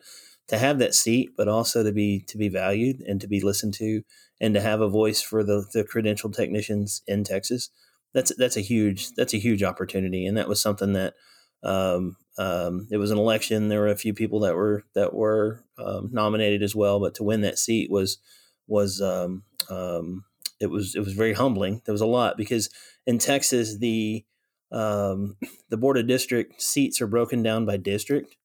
to 0.48 0.58
have 0.58 0.78
that 0.78 0.94
seat, 0.94 1.30
but 1.36 1.48
also 1.48 1.82
to 1.82 1.92
be 1.92 2.24
to 2.28 2.36
be 2.36 2.48
valued 2.48 3.00
and 3.00 3.20
to 3.20 3.28
be 3.28 3.40
listened 3.40 3.74
to, 3.74 4.02
and 4.40 4.54
to 4.54 4.60
have 4.60 4.80
a 4.80 4.88
voice 4.88 5.22
for 5.22 5.42
the, 5.44 5.64
the 5.72 5.84
credentialed 5.84 6.34
technicians 6.34 7.02
in 7.06 7.24
Texas, 7.24 7.70
that's 8.12 8.34
that's 8.36 8.56
a 8.56 8.60
huge 8.60 9.10
that's 9.12 9.34
a 9.34 9.38
huge 9.38 9.62
opportunity, 9.62 10.26
and 10.26 10.36
that 10.36 10.48
was 10.48 10.60
something 10.60 10.92
that 10.94 11.14
um, 11.62 12.16
um, 12.38 12.88
it 12.90 12.96
was 12.96 13.10
an 13.10 13.18
election. 13.18 13.68
There 13.68 13.80
were 13.80 13.88
a 13.88 13.96
few 13.96 14.14
people 14.14 14.40
that 14.40 14.54
were 14.54 14.84
that 14.94 15.14
were 15.14 15.64
um, 15.78 16.10
nominated 16.12 16.62
as 16.62 16.74
well, 16.74 17.00
but 17.00 17.14
to 17.16 17.22
win 17.22 17.42
that 17.42 17.58
seat 17.58 17.90
was 17.90 18.18
was 18.66 19.00
um, 19.00 19.44
um, 19.70 20.24
it 20.60 20.70
was 20.70 20.94
it 20.94 21.00
was 21.00 21.12
very 21.12 21.34
humbling. 21.34 21.82
There 21.84 21.92
was 21.92 22.00
a 22.00 22.06
lot 22.06 22.36
because 22.36 22.70
in 23.06 23.18
Texas 23.18 23.78
the 23.78 24.24
um, 24.70 25.36
the 25.68 25.76
board 25.76 25.98
of 25.98 26.06
district 26.06 26.60
seats 26.62 27.00
are 27.00 27.06
broken 27.06 27.42
down 27.42 27.66
by 27.66 27.76
district. 27.76 28.36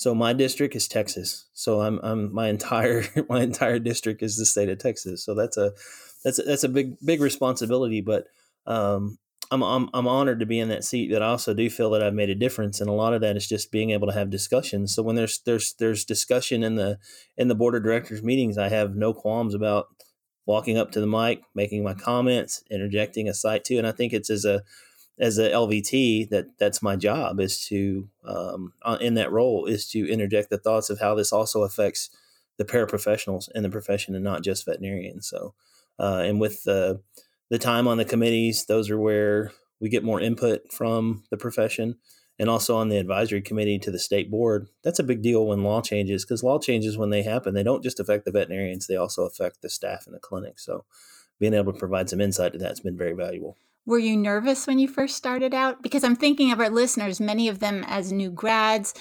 So 0.00 0.14
my 0.14 0.32
district 0.32 0.74
is 0.74 0.88
Texas. 0.88 1.44
So 1.52 1.82
I'm, 1.82 2.00
I'm 2.02 2.32
my 2.32 2.48
entire 2.48 3.04
my 3.28 3.42
entire 3.42 3.78
district 3.78 4.22
is 4.22 4.38
the 4.38 4.46
state 4.46 4.70
of 4.70 4.78
Texas. 4.78 5.22
So 5.22 5.34
that's 5.34 5.58
a 5.58 5.72
that's 6.24 6.38
a, 6.38 6.42
that's 6.42 6.64
a 6.64 6.70
big 6.70 6.96
big 7.04 7.20
responsibility. 7.20 8.00
But 8.00 8.24
um, 8.66 9.18
I'm, 9.50 9.62
I'm 9.62 9.90
I'm 9.92 10.08
honored 10.08 10.40
to 10.40 10.46
be 10.46 10.58
in 10.58 10.70
that 10.70 10.84
seat, 10.84 11.10
but 11.12 11.20
I 11.20 11.26
also 11.26 11.52
do 11.52 11.68
feel 11.68 11.90
that 11.90 12.02
I've 12.02 12.14
made 12.14 12.30
a 12.30 12.34
difference, 12.34 12.80
and 12.80 12.88
a 12.88 12.94
lot 12.94 13.12
of 13.12 13.20
that 13.20 13.36
is 13.36 13.46
just 13.46 13.70
being 13.70 13.90
able 13.90 14.06
to 14.06 14.14
have 14.14 14.30
discussions. 14.30 14.94
So 14.94 15.02
when 15.02 15.16
there's 15.16 15.40
there's 15.40 15.74
there's 15.74 16.06
discussion 16.06 16.62
in 16.62 16.76
the 16.76 16.98
in 17.36 17.48
the 17.48 17.54
board 17.54 17.74
of 17.74 17.82
directors 17.82 18.22
meetings, 18.22 18.56
I 18.56 18.70
have 18.70 18.96
no 18.96 19.12
qualms 19.12 19.52
about 19.52 19.88
walking 20.46 20.78
up 20.78 20.92
to 20.92 21.00
the 21.00 21.06
mic, 21.06 21.42
making 21.54 21.84
my 21.84 21.92
comments, 21.92 22.64
interjecting 22.70 23.28
a 23.28 23.34
site 23.34 23.64
too, 23.64 23.76
and 23.76 23.86
I 23.86 23.92
think 23.92 24.14
it's 24.14 24.30
as 24.30 24.46
a 24.46 24.62
as 25.20 25.38
a 25.38 25.50
LVT 25.50 26.30
that 26.30 26.46
that's 26.58 26.82
my 26.82 26.96
job 26.96 27.40
is 27.40 27.64
to 27.66 28.08
um, 28.24 28.72
uh, 28.82 28.96
in 29.00 29.14
that 29.14 29.30
role 29.30 29.66
is 29.66 29.88
to 29.90 30.10
interject 30.10 30.48
the 30.50 30.58
thoughts 30.58 30.88
of 30.88 30.98
how 30.98 31.14
this 31.14 31.32
also 31.32 31.62
affects 31.62 32.10
the 32.56 32.64
paraprofessionals 32.64 33.48
in 33.54 33.62
the 33.62 33.70
profession 33.70 34.14
and 34.14 34.24
not 34.24 34.42
just 34.42 34.64
veterinarians. 34.64 35.28
So 35.28 35.54
uh, 35.98 36.22
and 36.24 36.40
with 36.40 36.64
the 36.64 37.02
the 37.50 37.58
time 37.58 37.86
on 37.86 37.98
the 37.98 38.04
committees, 38.04 38.64
those 38.66 38.88
are 38.90 38.98
where 38.98 39.52
we 39.80 39.88
get 39.88 40.04
more 40.04 40.20
input 40.20 40.72
from 40.72 41.24
the 41.30 41.36
profession. 41.36 41.96
And 42.38 42.48
also 42.48 42.76
on 42.76 42.88
the 42.88 42.96
advisory 42.96 43.42
committee 43.42 43.78
to 43.80 43.90
the 43.90 43.98
state 43.98 44.30
board, 44.30 44.68
that's 44.82 44.98
a 44.98 45.04
big 45.04 45.20
deal 45.20 45.46
when 45.46 45.62
law 45.62 45.82
changes 45.82 46.24
because 46.24 46.42
law 46.42 46.58
changes 46.58 46.96
when 46.96 47.10
they 47.10 47.22
happen, 47.22 47.52
they 47.52 47.62
don't 47.62 47.82
just 47.82 48.00
affect 48.00 48.24
the 48.24 48.30
veterinarians, 48.30 48.86
they 48.86 48.96
also 48.96 49.26
affect 49.26 49.60
the 49.60 49.68
staff 49.68 50.06
in 50.06 50.14
the 50.14 50.18
clinic. 50.18 50.58
So 50.58 50.86
being 51.38 51.52
able 51.52 51.74
to 51.74 51.78
provide 51.78 52.08
some 52.08 52.20
insight 52.20 52.52
to 52.52 52.58
that's 52.58 52.80
been 52.80 52.96
very 52.96 53.12
valuable. 53.12 53.58
Were 53.90 53.98
you 53.98 54.16
nervous 54.16 54.66
when 54.66 54.78
you 54.78 54.88
first 54.88 55.16
started 55.16 55.52
out? 55.52 55.82
Because 55.82 56.04
I'm 56.04 56.16
thinking 56.16 56.52
of 56.52 56.60
our 56.60 56.70
listeners, 56.70 57.20
many 57.20 57.48
of 57.48 57.58
them 57.58 57.84
as 57.88 58.12
new 58.12 58.30
grads 58.30 58.94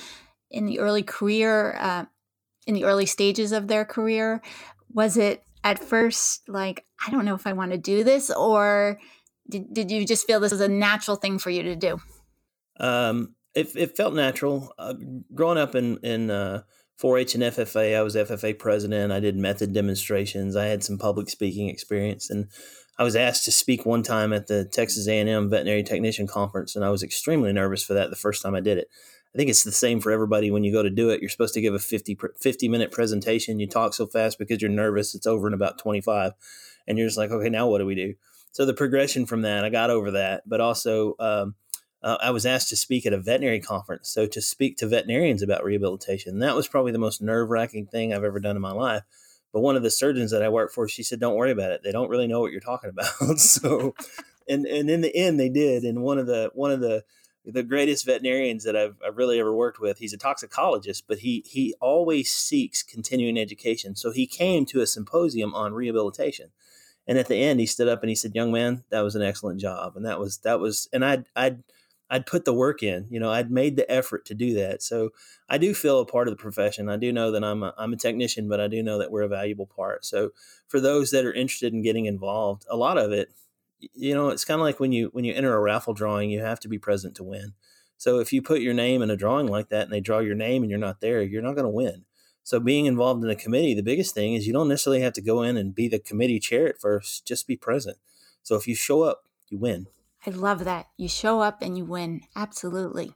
in 0.49 0.65
the 0.65 0.79
early 0.79 1.03
career, 1.03 1.77
uh, 1.79 2.05
in 2.65 2.73
the 2.73 2.83
early 2.83 3.05
stages 3.05 3.51
of 3.51 3.67
their 3.67 3.85
career. 3.85 4.41
Was 4.91 5.15
it 5.15 5.43
at 5.63 5.79
first 5.79 6.47
like 6.47 6.85
i 7.05 7.11
don't 7.11 7.25
know 7.25 7.35
if 7.35 7.45
i 7.45 7.53
want 7.53 7.71
to 7.71 7.77
do 7.77 8.03
this 8.03 8.29
or 8.31 8.99
did, 9.49 9.73
did 9.73 9.91
you 9.91 10.05
just 10.05 10.25
feel 10.25 10.39
this 10.39 10.51
was 10.51 10.61
a 10.61 10.67
natural 10.67 11.17
thing 11.17 11.39
for 11.39 11.49
you 11.49 11.63
to 11.63 11.75
do 11.75 11.99
um, 12.81 13.35
it, 13.55 13.75
it 13.75 13.97
felt 13.97 14.13
natural 14.13 14.73
uh, 14.79 14.93
growing 15.33 15.57
up 15.57 15.75
in 15.75 15.97
in 15.97 16.31
uh, 16.31 16.61
4-h 17.01 17.35
and 17.35 17.43
ffa 17.43 17.97
i 17.97 18.01
was 18.01 18.15
ffa 18.15 18.57
president 18.57 19.11
i 19.11 19.19
did 19.19 19.35
method 19.35 19.73
demonstrations 19.73 20.55
i 20.55 20.65
had 20.65 20.83
some 20.83 20.97
public 20.97 21.29
speaking 21.29 21.67
experience 21.67 22.29
and 22.29 22.47
i 22.99 23.03
was 23.03 23.15
asked 23.15 23.45
to 23.45 23.51
speak 23.51 23.85
one 23.85 24.03
time 24.03 24.31
at 24.31 24.45
the 24.45 24.63
texas 24.65 25.07
a&m 25.07 25.49
veterinary 25.49 25.81
technician 25.81 26.27
conference 26.27 26.75
and 26.75 26.85
i 26.85 26.89
was 26.89 27.01
extremely 27.01 27.51
nervous 27.51 27.83
for 27.83 27.95
that 27.95 28.11
the 28.11 28.15
first 28.15 28.43
time 28.43 28.53
i 28.53 28.59
did 28.59 28.77
it 28.77 28.87
I 29.33 29.37
think 29.37 29.49
it's 29.49 29.63
the 29.63 29.71
same 29.71 29.99
for 29.99 30.11
everybody 30.11 30.49
when 30.49 30.63
you 30.63 30.71
go 30.71 30.81
to 30.81 30.89
do 30.89 31.11
it. 31.11 31.21
You're 31.21 31.29
supposed 31.29 31.53
to 31.53 31.61
give 31.61 31.75
a 31.75 31.79
50, 31.79 32.17
50 32.39 32.67
minute 32.67 32.91
presentation. 32.91 33.59
You 33.59 33.67
talk 33.67 33.93
so 33.93 34.07
fast 34.07 34.39
because 34.39 34.61
you're 34.61 34.71
nervous. 34.71 35.13
It's 35.13 35.27
over 35.27 35.47
in 35.47 35.53
about 35.53 35.77
25. 35.77 36.33
And 36.87 36.97
you're 36.97 37.07
just 37.07 37.17
like, 37.17 37.29
okay, 37.29 37.49
now 37.49 37.67
what 37.67 37.77
do 37.77 37.85
we 37.85 37.93
do? 37.93 38.15
So 38.51 38.65
the 38.65 38.73
progression 38.73 39.27
from 39.27 39.43
that, 39.43 39.63
I 39.63 39.69
got 39.69 39.91
over 39.91 40.11
that. 40.11 40.43
But 40.47 40.61
also, 40.61 41.15
um, 41.19 41.53
uh, 42.01 42.17
I 42.21 42.31
was 42.31 42.45
asked 42.45 42.69
to 42.69 42.75
speak 42.75 43.05
at 43.05 43.13
a 43.13 43.19
veterinary 43.19 43.59
conference. 43.59 44.09
So 44.11 44.25
to 44.25 44.41
speak 44.41 44.77
to 44.77 44.87
veterinarians 44.87 45.43
about 45.43 45.63
rehabilitation, 45.63 46.39
that 46.39 46.55
was 46.55 46.67
probably 46.67 46.91
the 46.91 46.97
most 46.97 47.21
nerve 47.21 47.49
wracking 47.49 47.85
thing 47.85 48.13
I've 48.13 48.23
ever 48.23 48.39
done 48.39 48.55
in 48.55 48.61
my 48.61 48.71
life. 48.71 49.03
But 49.51 49.61
one 49.61 49.75
of 49.75 49.83
the 49.83 49.89
surgeons 49.89 50.31
that 50.31 50.43
I 50.43 50.49
work 50.49 50.71
for, 50.71 50.87
she 50.87 51.03
said, 51.03 51.19
"Don't 51.19 51.35
worry 51.35 51.51
about 51.51 51.71
it. 51.71 51.81
They 51.83 51.91
don't 51.91 52.09
really 52.09 52.27
know 52.27 52.39
what 52.39 52.51
you're 52.51 52.61
talking 52.61 52.89
about." 52.89 53.07
so, 53.39 53.95
and 54.47 54.65
and 54.65 54.89
in 54.89 55.01
the 55.01 55.15
end, 55.15 55.39
they 55.39 55.49
did. 55.49 55.83
And 55.83 56.03
one 56.03 56.17
of 56.17 56.27
the 56.27 56.51
one 56.53 56.71
of 56.71 56.81
the 56.81 57.03
the 57.45 57.63
greatest 57.63 58.05
veterinarians 58.05 58.63
that 58.63 58.75
I've, 58.75 58.95
I've, 59.05 59.17
really 59.17 59.39
ever 59.39 59.53
worked 59.53 59.79
with. 59.79 59.97
He's 59.97 60.13
a 60.13 60.17
toxicologist, 60.17 61.05
but 61.07 61.19
he 61.19 61.43
he 61.47 61.73
always 61.79 62.31
seeks 62.31 62.83
continuing 62.83 63.39
education. 63.39 63.95
So 63.95 64.11
he 64.11 64.27
came 64.27 64.65
to 64.67 64.81
a 64.81 64.87
symposium 64.87 65.53
on 65.55 65.73
rehabilitation, 65.73 66.51
and 67.07 67.17
at 67.17 67.27
the 67.27 67.37
end, 67.41 67.59
he 67.59 67.65
stood 67.65 67.87
up 67.87 68.03
and 68.03 68.09
he 68.09 68.15
said, 68.15 68.35
"Young 68.35 68.51
man, 68.51 68.83
that 68.89 69.01
was 69.01 69.15
an 69.15 69.21
excellent 69.21 69.59
job." 69.59 69.95
And 69.95 70.05
that 70.05 70.19
was 70.19 70.39
that 70.39 70.59
was, 70.59 70.89
and 70.93 71.03
I'd 71.03 71.25
I'd 71.35 71.63
I'd 72.09 72.25
put 72.25 72.45
the 72.45 72.53
work 72.53 72.81
in. 72.81 73.07
You 73.09 73.19
know, 73.19 73.31
I'd 73.31 73.51
made 73.51 73.75
the 73.75 73.89
effort 73.91 74.25
to 74.25 74.33
do 74.33 74.53
that. 74.55 74.81
So 74.81 75.11
I 75.47 75.57
do 75.57 75.73
feel 75.73 75.99
a 75.99 76.05
part 76.05 76.27
of 76.27 76.31
the 76.31 76.41
profession. 76.41 76.89
I 76.89 76.97
do 76.97 77.11
know 77.11 77.31
that 77.31 77.43
I'm 77.43 77.63
a, 77.63 77.73
I'm 77.77 77.93
a 77.93 77.97
technician, 77.97 78.49
but 78.49 78.59
I 78.59 78.67
do 78.67 78.81
know 78.81 78.97
that 78.97 79.11
we're 79.11 79.21
a 79.21 79.27
valuable 79.27 79.67
part. 79.67 80.05
So 80.05 80.31
for 80.67 80.79
those 80.79 81.11
that 81.11 81.25
are 81.25 81.33
interested 81.33 81.73
in 81.73 81.83
getting 81.83 82.05
involved, 82.05 82.65
a 82.69 82.75
lot 82.75 82.97
of 82.97 83.11
it, 83.11 83.31
you 83.93 84.13
know, 84.13 84.29
it's 84.29 84.45
kind 84.45 84.59
of 84.59 84.65
like 84.65 84.79
when 84.79 84.91
you 84.91 85.09
when 85.13 85.23
you 85.23 85.33
enter 85.33 85.55
a 85.55 85.61
raffle 85.61 85.93
drawing, 85.93 86.29
you 86.29 86.41
have 86.41 86.59
to 86.61 86.67
be 86.67 86.77
present 86.77 87.15
to 87.15 87.23
win. 87.23 87.53
So 87.97 88.19
if 88.19 88.33
you 88.33 88.41
put 88.41 88.61
your 88.61 88.73
name 88.73 89.01
in 89.01 89.09
a 89.09 89.15
drawing 89.15 89.47
like 89.47 89.69
that 89.69 89.83
and 89.83 89.91
they 89.91 90.01
draw 90.01 90.19
your 90.19 90.35
name 90.35 90.63
and 90.63 90.69
you're 90.69 90.79
not 90.79 91.01
there, 91.01 91.21
you're 91.21 91.41
not 91.41 91.55
going 91.55 91.65
to 91.65 91.69
win. 91.69 92.05
So 92.43 92.59
being 92.59 92.87
involved 92.87 93.23
in 93.23 93.29
a 93.29 93.35
committee, 93.35 93.73
the 93.73 93.83
biggest 93.83 94.15
thing 94.15 94.33
is 94.33 94.47
you 94.47 94.53
don't 94.53 94.69
necessarily 94.69 95.01
have 95.01 95.13
to 95.13 95.21
go 95.21 95.43
in 95.43 95.57
and 95.57 95.75
be 95.75 95.87
the 95.87 95.99
committee 95.99 96.39
chair 96.39 96.67
at 96.67 96.79
first. 96.79 97.25
Just 97.25 97.45
be 97.45 97.55
present. 97.55 97.97
So 98.41 98.55
if 98.55 98.67
you 98.67 98.73
show 98.73 99.03
up, 99.03 99.25
you 99.49 99.57
win. 99.57 99.87
I 100.25 100.31
love 100.31 100.65
that. 100.65 100.87
You 100.97 101.07
show 101.07 101.41
up 101.41 101.61
and 101.61 101.77
you 101.77 101.85
win. 101.85 102.21
Absolutely. 102.35 103.13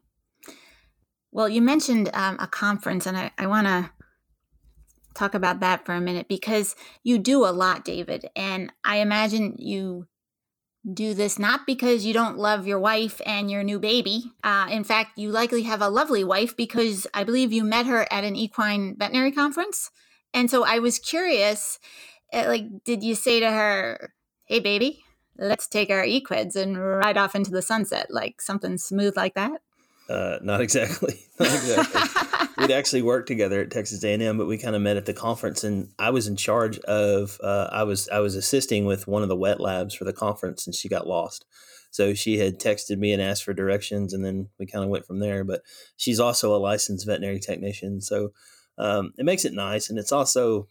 Well, 1.32 1.50
you 1.50 1.62
mentioned 1.62 2.10
um, 2.14 2.38
a 2.40 2.48
conference, 2.48 3.06
and 3.06 3.18
I, 3.18 3.32
I 3.38 3.48
want 3.48 3.68
to 3.68 3.90
talk 5.14 5.34
about 5.34 5.60
that 5.60 5.86
for 5.86 5.94
a 5.94 6.02
minute 6.02 6.28
because 6.28 6.76
you 7.04 7.18
do 7.18 7.46
a 7.46 7.52
lot, 7.52 7.86
David. 7.86 8.30
And 8.36 8.72
I 8.84 8.98
imagine 8.98 9.56
you 9.58 10.08
do 10.92 11.14
this 11.14 11.40
not 11.40 11.62
because 11.66 12.06
you 12.06 12.14
don't 12.14 12.38
love 12.38 12.68
your 12.68 12.80
wife 12.80 13.22
and 13.26 13.50
your 13.50 13.64
new 13.64 13.80
baby. 13.80 14.32
Uh, 14.44 14.68
in 14.70 14.84
fact, 14.84 15.18
you 15.18 15.32
likely 15.32 15.64
have 15.64 15.82
a 15.82 15.90
lovely 15.90 16.24
wife 16.24 16.58
because 16.58 17.08
I 17.14 17.24
believe 17.24 17.54
you 17.54 17.64
met 17.64 17.86
her 17.86 18.06
at 18.12 18.24
an 18.24 18.36
equine 18.36 18.96
veterinary 18.98 19.32
conference. 19.32 19.90
And 20.34 20.50
so 20.50 20.66
I 20.66 20.80
was 20.80 21.00
curious, 21.00 21.80
eh, 22.32 22.48
like, 22.48 22.66
did 22.84 23.04
you 23.04 23.16
say 23.16 23.40
to 23.40 23.50
her, 23.50 24.14
"Hey, 24.46 24.60
baby, 24.60 25.04
let's 25.38 25.68
take 25.68 25.90
our 25.90 26.04
equids 26.04 26.56
and 26.56 26.78
ride 26.78 27.18
off 27.18 27.36
into 27.36 27.52
the 27.52 27.62
sunset, 27.62 28.08
like 28.10 28.42
something 28.42 28.78
smooth 28.78 29.16
like 29.16 29.36
that? 29.36 29.62
Uh, 30.10 30.38
not 30.42 30.62
exactly. 30.62 31.26
Not 31.40 31.48
exactly. 31.48 32.48
We'd 32.58 32.72
actually 32.72 33.02
worked 33.02 33.28
together 33.28 33.62
at 33.62 33.72
Texas 33.72 34.04
A&M, 34.04 34.38
but 34.38 34.48
we 34.48 34.58
kind 34.58 34.76
of 34.76 34.82
met 34.82 34.98
at 34.98 35.06
the 35.06 35.14
conference, 35.14 35.64
and 35.64 35.90
I 35.98 36.12
was 36.12 36.28
in 36.28 36.36
charge 36.36 36.78
of. 36.80 37.40
Uh, 37.42 37.70
I 37.72 37.84
was 37.84 38.08
I 38.10 38.20
was 38.20 38.36
assisting 38.36 38.86
with 38.86 39.08
one 39.08 39.24
of 39.24 39.30
the 39.30 39.36
wet 39.36 39.60
labs 39.60 39.96
for 39.96 40.04
the 40.04 40.14
conference, 40.14 40.68
and 40.68 40.76
she 40.76 40.90
got 40.90 41.08
lost. 41.08 41.46
So 41.90 42.14
she 42.14 42.38
had 42.38 42.60
texted 42.60 42.98
me 42.98 43.12
and 43.12 43.22
asked 43.22 43.44
for 43.44 43.54
directions, 43.54 44.14
and 44.14 44.24
then 44.24 44.50
we 44.60 44.66
kind 44.66 44.84
of 44.84 44.90
went 44.90 45.06
from 45.06 45.20
there. 45.20 45.44
But 45.44 45.62
she's 45.98 46.20
also 46.20 46.56
a 46.56 46.58
licensed 46.58 47.08
veterinary 47.08 47.40
technician, 47.40 48.02
so 48.02 48.34
um, 48.78 49.14
it 49.18 49.26
makes 49.26 49.46
it 49.46 49.54
nice, 49.54 49.90
and 49.90 49.98
it's 49.98 50.12
also 50.12 50.68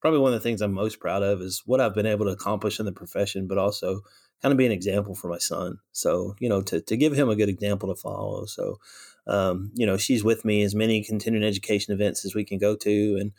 probably 0.00 0.20
one 0.20 0.32
of 0.32 0.38
the 0.40 0.42
things 0.42 0.60
I'm 0.60 0.72
most 0.72 1.00
proud 1.00 1.22
of 1.22 1.40
is 1.40 1.62
what 1.66 1.80
I've 1.80 1.94
been 1.94 2.06
able 2.06 2.26
to 2.26 2.32
accomplish 2.32 2.78
in 2.78 2.86
the 2.86 2.92
profession, 2.92 3.46
but 3.46 3.58
also 3.58 4.00
kind 4.42 4.52
of 4.52 4.58
be 4.58 4.66
an 4.66 4.72
example 4.72 5.14
for 5.14 5.28
my 5.28 5.38
son. 5.38 5.78
So, 5.92 6.34
you 6.40 6.48
know, 6.48 6.62
to, 6.62 6.80
to 6.80 6.96
give 6.96 7.14
him 7.14 7.28
a 7.28 7.36
good 7.36 7.48
example 7.48 7.88
to 7.88 8.00
follow. 8.00 8.44
So, 8.46 8.78
um, 9.26 9.72
you 9.74 9.86
know, 9.86 9.96
she's 9.96 10.22
with 10.22 10.44
me 10.44 10.62
as 10.62 10.74
many 10.74 11.02
continuing 11.02 11.46
education 11.46 11.94
events 11.94 12.24
as 12.24 12.34
we 12.34 12.44
can 12.44 12.58
go 12.58 12.76
to. 12.76 13.16
And, 13.18 13.32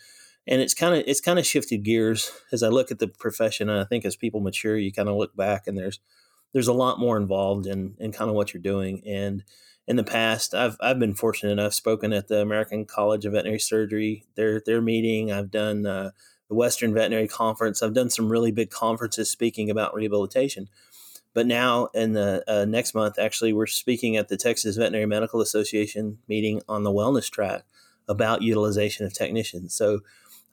and 0.48 0.62
it's 0.62 0.74
kind 0.74 0.96
of, 0.96 1.04
it's 1.06 1.22
kind 1.22 1.40
of 1.40 1.46
shifted 1.46 1.84
gears 1.84 2.32
as 2.52 2.64
I 2.64 2.70
look 2.70 2.92
at 2.92 3.00
the 3.00 3.08
profession. 3.08 3.70
And 3.70 3.80
I 3.80 3.84
think 3.84 4.06
as 4.06 4.16
people 4.16 4.40
mature, 4.40 4.78
you 4.78 4.92
kind 4.92 5.10
of 5.10 5.16
look 5.16 5.36
back 5.36 5.68
and 5.68 5.78
there's, 5.78 6.00
there's 6.54 6.68
a 6.68 6.74
lot 6.74 7.00
more 7.00 7.18
involved 7.18 7.68
in, 7.68 7.96
in 8.00 8.12
kind 8.12 8.30
of 8.30 8.36
what 8.36 8.54
you're 8.54 8.62
doing. 8.62 9.04
And, 9.06 9.44
in 9.88 9.96
the 9.96 10.04
past, 10.04 10.54
I've 10.54 10.76
I've 10.82 11.00
been 11.00 11.14
fortunate 11.14 11.54
enough 11.54 11.74
spoken 11.74 12.12
at 12.12 12.28
the 12.28 12.42
American 12.42 12.86
College 12.86 13.26
of 13.26 13.32
Veterinary 13.32 13.60
Surgery, 13.60 14.26
their 14.36 14.62
their 14.66 14.82
meeting. 14.82 15.32
I've 15.32 15.50
done 15.50 15.86
uh, 15.86 16.12
the 16.50 16.56
Western 16.56 16.94
Veterinary 16.94 17.28
Conference. 17.28 17.82
I've 17.82 17.94
done 17.94 18.10
some 18.10 18.30
really 18.30 18.52
big 18.52 18.70
conferences 18.70 19.30
speaking 19.30 19.70
about 19.70 19.94
rehabilitation. 19.94 20.70
But 21.34 21.46
now, 21.46 21.90
in 21.94 22.14
the 22.14 22.44
uh, 22.48 22.66
next 22.66 22.96
month, 22.96 23.20
actually, 23.20 23.54
we're 23.54 23.68
speaking 23.68 24.18
at 24.18 24.28
the 24.28 24.38
Texas 24.38 24.76
Veterinary 24.76 25.06
Medical 25.06 25.42
Association 25.42 26.18
meeting 26.28 26.62
on 26.68 26.84
the 26.84 26.92
wellness 26.92 27.30
track 27.30 27.64
about 28.08 28.42
utilization 28.42 29.06
of 29.06 29.14
technicians. 29.14 29.74
So 29.76 30.00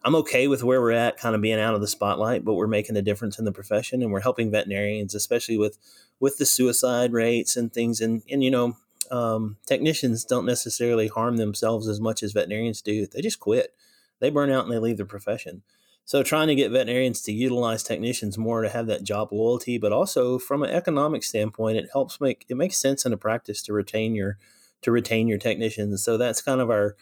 I'm 0.05 0.15
okay 0.17 0.49
with 0.49 0.63
where 0.63 0.83
we're 0.83 0.93
at, 0.93 1.17
kind 1.17 1.35
of 1.35 1.41
being 1.41 1.59
out 1.59 1.75
of 1.75 1.81
the 1.81 1.89
spotlight, 1.89 2.45
but 2.45 2.55
we're 2.55 2.67
making 2.67 2.97
a 2.97 3.03
difference 3.03 3.39
in 3.39 3.47
the 3.47 3.53
profession, 3.53 4.03
and 4.03 4.13
we're 4.13 4.21
helping 4.21 4.51
veterinarians, 4.51 5.15
especially 5.15 5.57
with 5.57 5.79
with 6.21 6.37
the 6.37 6.45
suicide 6.45 7.13
rates 7.13 7.57
and 7.57 7.73
things. 7.73 8.03
And 8.03 8.23
and 8.31 8.45
you 8.45 8.51
know, 8.51 8.77
um, 9.11 9.57
technicians 9.67 10.25
don't 10.25 10.45
necessarily 10.45 11.09
harm 11.09 11.39
themselves 11.39 11.89
as 11.89 12.01
much 12.01 12.23
as 12.23 12.33
veterinarians 12.33 12.83
do. 12.83 13.07
They 13.07 13.23
just 13.23 13.41
quit. 13.41 13.75
They 14.21 14.29
burn 14.31 14.51
out 14.51 14.65
and 14.65 14.73
they 14.73 14.79
leave 14.79 14.99
the 14.99 15.07
profession. 15.07 15.63
So 16.07 16.23
trying 16.23 16.49
to 16.49 16.55
get 16.55 16.71
veterinarians 16.71 17.23
to 17.23 17.33
utilize 17.33 17.83
technicians 17.83 18.37
more 18.37 18.63
to 18.63 18.69
have 18.69 18.87
that 18.89 19.05
job 19.05 19.33
loyalty, 19.33 19.79
but 19.79 19.93
also 19.93 20.39
from 20.39 20.63
an 20.63 20.71
economic 20.71 21.23
standpoint, 21.23 21.79
it 21.79 21.89
helps 21.93 22.21
make 22.21 22.45
it 22.49 22.57
makes 22.57 22.77
sense 22.77 23.07
in 23.07 23.13
a 23.13 23.17
practice 23.17 23.63
to 23.63 23.73
retain 23.73 24.15
your 24.15 24.39
to 24.83 24.91
retain 24.91 25.29
your 25.29 25.39
technicians. 25.39 26.05
So 26.05 26.19
that's 26.19 26.43
kind 26.43 26.61
of 26.61 26.71
our 26.71 26.97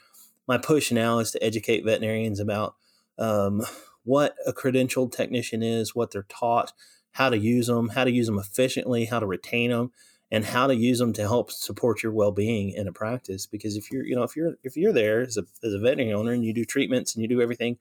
my 0.47 0.59
push 0.59 0.93
now 0.93 1.19
is 1.19 1.33
to 1.33 1.43
educate 1.43 1.85
veterinarians 1.85 2.39
about 2.39 2.77
um, 3.19 3.63
what 4.05 4.37
a 4.47 4.53
credentialed 4.53 5.13
technician 5.13 5.63
is, 5.63 5.95
what 5.95 6.13
they're 6.13 6.27
taught, 6.29 6.73
how 7.13 7.29
to 7.29 7.39
use 7.39 7.67
them, 7.67 7.91
how 7.91 8.05
to 8.05 8.11
use 8.11 8.27
them 8.27 8.39
efficiently, 8.39 9.07
how 9.07 9.19
to 9.19 9.27
retain 9.27 9.71
them, 9.71 9.93
and 10.31 10.45
how 10.45 10.67
to 10.67 10.75
use 10.75 10.99
them 10.99 11.13
to 11.13 11.23
help 11.23 11.51
support 11.51 12.03
your 12.03 12.13
well-being 12.13 12.71
in 12.71 12.89
a 12.89 12.93
practice. 12.93 13.47
Because 13.47 13.77
if 13.77 13.91
you're, 13.91 14.05
you 14.05 14.15
know, 14.15 14.23
if 14.23 14.37
you're 14.37 14.55
if 14.63 14.77
you're 14.77 14.93
there 14.93 15.23
as 15.23 15.37
a 15.37 15.45
as 15.65 15.75
a 15.75 15.79
veterinary 15.79 16.13
owner 16.13 16.33
and 16.33 16.45
you 16.45 16.55
do 16.55 16.65
treatments 16.65 17.15
and 17.15 17.23
you 17.23 17.29
do 17.29 17.43
everything 17.43 17.79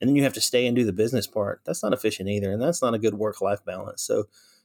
and 0.00 0.08
then 0.08 0.16
you 0.16 0.22
have 0.22 0.32
to 0.34 0.40
stay 0.40 0.66
and 0.66 0.76
do 0.76 0.84
the 0.84 0.92
business 0.92 1.26
part. 1.26 1.60
That's 1.64 1.82
not 1.82 1.92
efficient 1.92 2.28
either, 2.28 2.50
and 2.50 2.60
that's 2.60 2.82
not 2.82 2.94
a 2.94 2.98
good 2.98 3.14
work 3.14 3.40
life 3.40 3.64
balance. 3.64 4.02
So 4.02 4.24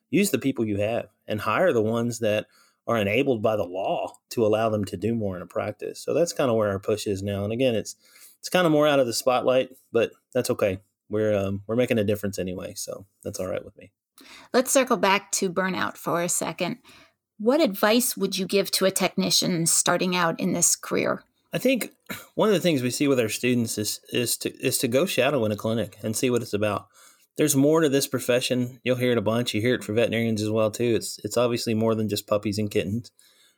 use 0.09 0.31
the 0.31 0.39
people 0.39 0.65
you 0.65 0.77
have 0.77 1.07
and 1.27 1.41
hire 1.41 1.71
the 1.71 1.81
ones 1.81 2.19
that 2.19 2.47
are 2.87 2.97
enabled 2.97 3.41
by 3.41 3.55
the 3.55 3.63
law 3.63 4.17
to 4.31 4.45
allow 4.45 4.69
them 4.69 4.83
to 4.85 4.97
do 4.97 5.13
more 5.13 5.35
in 5.35 5.43
a 5.43 5.47
practice. 5.47 5.99
So 5.99 6.13
that's 6.13 6.33
kind 6.33 6.49
of 6.49 6.57
where 6.57 6.69
our 6.69 6.79
push 6.79 7.05
is 7.05 7.21
now. 7.21 7.43
And 7.43 7.53
again, 7.53 7.75
it's 7.75 7.95
it's 8.39 8.49
kind 8.49 8.65
of 8.65 8.71
more 8.71 8.87
out 8.87 8.99
of 8.99 9.05
the 9.05 9.13
spotlight, 9.13 9.69
but 9.91 10.11
that's 10.33 10.49
okay. 10.49 10.79
We're 11.09 11.35
um, 11.35 11.63
we're 11.67 11.75
making 11.75 11.99
a 11.99 12.03
difference 12.03 12.39
anyway, 12.39 12.73
so 12.75 13.05
that's 13.23 13.39
all 13.39 13.47
right 13.47 13.63
with 13.63 13.77
me. 13.77 13.91
Let's 14.53 14.71
circle 14.71 14.97
back 14.97 15.31
to 15.33 15.49
burnout 15.49 15.97
for 15.97 16.21
a 16.21 16.29
second. 16.29 16.77
What 17.37 17.61
advice 17.61 18.17
would 18.17 18.37
you 18.37 18.45
give 18.45 18.69
to 18.71 18.85
a 18.85 18.91
technician 18.91 19.65
starting 19.65 20.15
out 20.15 20.39
in 20.39 20.53
this 20.53 20.75
career? 20.75 21.23
I 21.51 21.57
think 21.57 21.91
one 22.35 22.49
of 22.49 22.53
the 22.53 22.61
things 22.61 22.81
we 22.81 22.91
see 22.91 23.07
with 23.07 23.19
our 23.19 23.29
students 23.29 23.77
is 23.77 23.99
is 24.11 24.37
to 24.37 24.55
is 24.65 24.77
to 24.79 24.87
go 24.87 25.05
shadow 25.05 25.45
in 25.45 25.51
a 25.51 25.57
clinic 25.57 25.97
and 26.03 26.15
see 26.15 26.29
what 26.29 26.41
it's 26.41 26.53
about. 26.53 26.87
There's 27.37 27.55
more 27.55 27.81
to 27.81 27.89
this 27.89 28.07
profession. 28.07 28.79
You'll 28.83 28.97
hear 28.97 29.13
it 29.13 29.17
a 29.17 29.21
bunch. 29.21 29.53
You 29.53 29.61
hear 29.61 29.75
it 29.75 29.83
for 29.83 29.93
veterinarians 29.93 30.41
as 30.41 30.49
well 30.49 30.69
too. 30.69 30.95
It's 30.95 31.19
it's 31.23 31.37
obviously 31.37 31.73
more 31.73 31.95
than 31.95 32.09
just 32.09 32.27
puppies 32.27 32.59
and 32.59 32.69
kittens. 32.69 33.11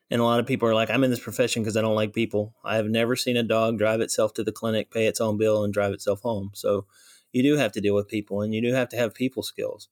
And 0.10 0.22
a 0.22 0.26
lot 0.26 0.40
of 0.40 0.46
people 0.46 0.68
are 0.68 0.76
like, 0.76 0.90
I'm 0.90 1.06
in 1.06 1.10
this 1.10 1.24
profession 1.24 1.64
because 1.64 1.78
I 1.78 1.82
don't 1.82 1.96
like 1.96 2.14
people. 2.14 2.54
I 2.66 2.76
have 2.76 2.88
never 2.88 3.16
seen 3.16 3.38
a 3.38 3.44
dog 3.44 3.78
drive 3.78 4.02
itself 4.02 4.34
to 4.34 4.44
the 4.44 4.52
clinic, 4.52 4.92
pay 4.92 5.08
its 5.08 5.22
own 5.22 5.38
bill, 5.38 5.64
and 5.64 5.74
drive 5.74 5.94
itself 5.94 6.20
home. 6.22 6.52
So 6.54 6.86
you 7.32 7.42
do 7.42 7.56
have 7.56 7.72
to 7.74 7.82
deal 7.82 7.96
with 7.96 8.10
people, 8.10 8.42
and 8.42 8.54
you 8.54 8.62
do 8.62 8.74
have 8.74 8.90
to 8.90 8.98
have 8.98 9.14
people 9.14 9.42
skills 9.42 9.88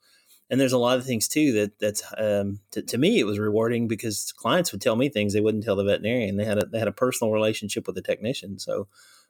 and 0.49 0.59
there's 0.59 0.73
a 0.73 0.77
lot 0.77 0.97
of 0.97 1.05
things 1.05 1.27
too 1.27 1.51
that 1.53 1.79
that's 1.79 2.03
um, 2.17 2.59
to, 2.71 2.81
to, 2.81 2.97
me 2.97 3.19
it 3.19 3.25
was 3.25 3.39
rewarding 3.39 3.87
because 3.87 4.31
clients 4.31 4.71
would 4.71 4.81
tell 4.81 4.95
me 4.95 5.09
things 5.09 5.33
they 5.33 5.41
wouldn't 5.41 5.63
tell 5.63 5.75
the 5.75 5.83
veterinarian. 5.83 6.37
They 6.37 6.45
had 6.45 6.57
a 6.57 6.65
they 6.65 6.79
had 6.79 6.87
a 6.87 6.93
personal 6.93 7.31
relationship 7.33 7.85
with 7.85 7.95
the 7.95 8.01
technician, 8.01 8.59
so 8.59 8.87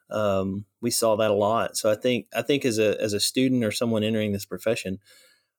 um, 0.09 0.65
we 0.81 0.91
saw 0.91 1.15
that 1.17 1.31
a 1.31 1.35
lot. 1.35 1.77
So 1.77 1.91
I 1.91 1.95
think 1.95 2.27
I 2.33 2.41
think 2.41 2.65
as 2.65 2.79
a 2.79 3.01
as 3.01 3.13
a 3.13 3.19
student 3.19 3.63
or 3.63 3.71
someone 3.71 4.03
entering 4.03 4.31
this 4.31 4.45
profession, 4.45 4.99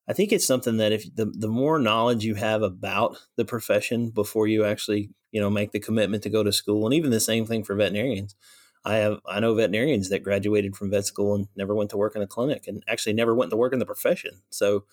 I 0.08 0.12
think 0.12 0.32
it's 0.32 0.46
something 0.46 0.78
that 0.78 0.92
if 0.92 1.14
the 1.14 1.26
the 1.26 1.48
more 1.48 1.78
knowledge 1.78 2.24
you 2.24 2.36
have 2.36 2.62
about 2.62 3.18
the 3.36 3.44
profession 3.44 4.10
before 4.10 4.46
you 4.46 4.64
actually 4.64 5.10
you 5.30 5.40
know 5.40 5.50
make 5.50 5.72
the 5.72 5.80
commitment 5.80 6.22
to 6.22 6.30
go 6.30 6.42
to 6.42 6.52
school, 6.52 6.86
and 6.86 6.94
even 6.94 7.10
the 7.10 7.20
same 7.20 7.46
thing 7.46 7.64
for 7.64 7.74
veterinarians. 7.74 8.34
I 8.82 8.96
have 8.96 9.20
I 9.28 9.40
know 9.40 9.54
veterinarians 9.54 10.08
that 10.08 10.24
graduated 10.24 10.74
from 10.74 10.90
vet 10.90 11.04
school 11.04 11.34
and 11.34 11.48
never 11.54 11.74
went 11.74 11.90
to 11.90 11.98
work 11.98 12.16
in 12.16 12.22
a 12.22 12.26
clinic, 12.26 12.66
and 12.66 12.82
actually 12.88 13.12
never 13.12 13.34
went 13.34 13.50
to 13.50 13.56
work 13.58 13.74
in 13.74 13.78
the 13.78 13.84
profession. 13.84 14.40
So 14.48 14.84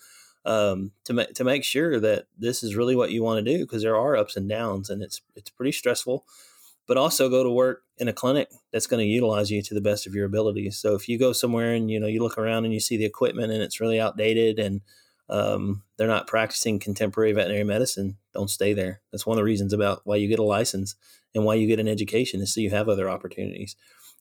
um, 0.44 0.92
to 1.04 1.12
make 1.12 1.34
to 1.34 1.44
make 1.44 1.64
sure 1.64 2.00
that 2.00 2.26
this 2.38 2.62
is 2.62 2.76
really 2.76 2.96
what 2.96 3.10
you 3.10 3.22
want 3.22 3.44
to 3.44 3.56
do 3.56 3.64
because 3.64 3.82
there 3.82 3.96
are 3.96 4.16
ups 4.16 4.36
and 4.36 4.48
downs 4.48 4.90
and 4.90 5.02
it's 5.02 5.20
it's 5.34 5.50
pretty 5.50 5.72
stressful 5.72 6.24
but 6.86 6.96
also 6.96 7.28
go 7.28 7.42
to 7.42 7.50
work 7.50 7.82
in 7.98 8.08
a 8.08 8.14
clinic 8.14 8.48
that's 8.72 8.86
going 8.86 9.04
to 9.04 9.12
utilize 9.12 9.50
you 9.50 9.60
to 9.60 9.74
the 9.74 9.80
best 9.80 10.06
of 10.06 10.14
your 10.14 10.26
abilities 10.26 10.78
so 10.78 10.94
if 10.94 11.08
you 11.08 11.18
go 11.18 11.32
somewhere 11.32 11.72
and 11.72 11.90
you 11.90 12.00
know 12.00 12.06
you 12.06 12.22
look 12.22 12.38
around 12.38 12.64
and 12.64 12.72
you 12.72 12.80
see 12.80 12.96
the 12.96 13.04
equipment 13.04 13.52
and 13.52 13.62
it's 13.62 13.80
really 13.80 14.00
outdated 14.00 14.58
and 14.58 14.80
um, 15.30 15.82
they're 15.98 16.06
not 16.06 16.26
practicing 16.26 16.78
contemporary 16.78 17.32
veterinary 17.32 17.64
medicine 17.64 18.16
don't 18.38 18.48
stay 18.48 18.72
there. 18.72 19.00
That's 19.10 19.26
one 19.26 19.36
of 19.36 19.40
the 19.40 19.44
reasons 19.44 19.72
about 19.72 20.02
why 20.04 20.16
you 20.16 20.28
get 20.28 20.38
a 20.38 20.44
license 20.44 20.94
and 21.34 21.44
why 21.44 21.54
you 21.54 21.66
get 21.66 21.80
an 21.80 21.88
education 21.88 22.40
is 22.40 22.54
so 22.54 22.60
you 22.60 22.70
have 22.70 22.88
other 22.88 23.10
opportunities. 23.10 23.74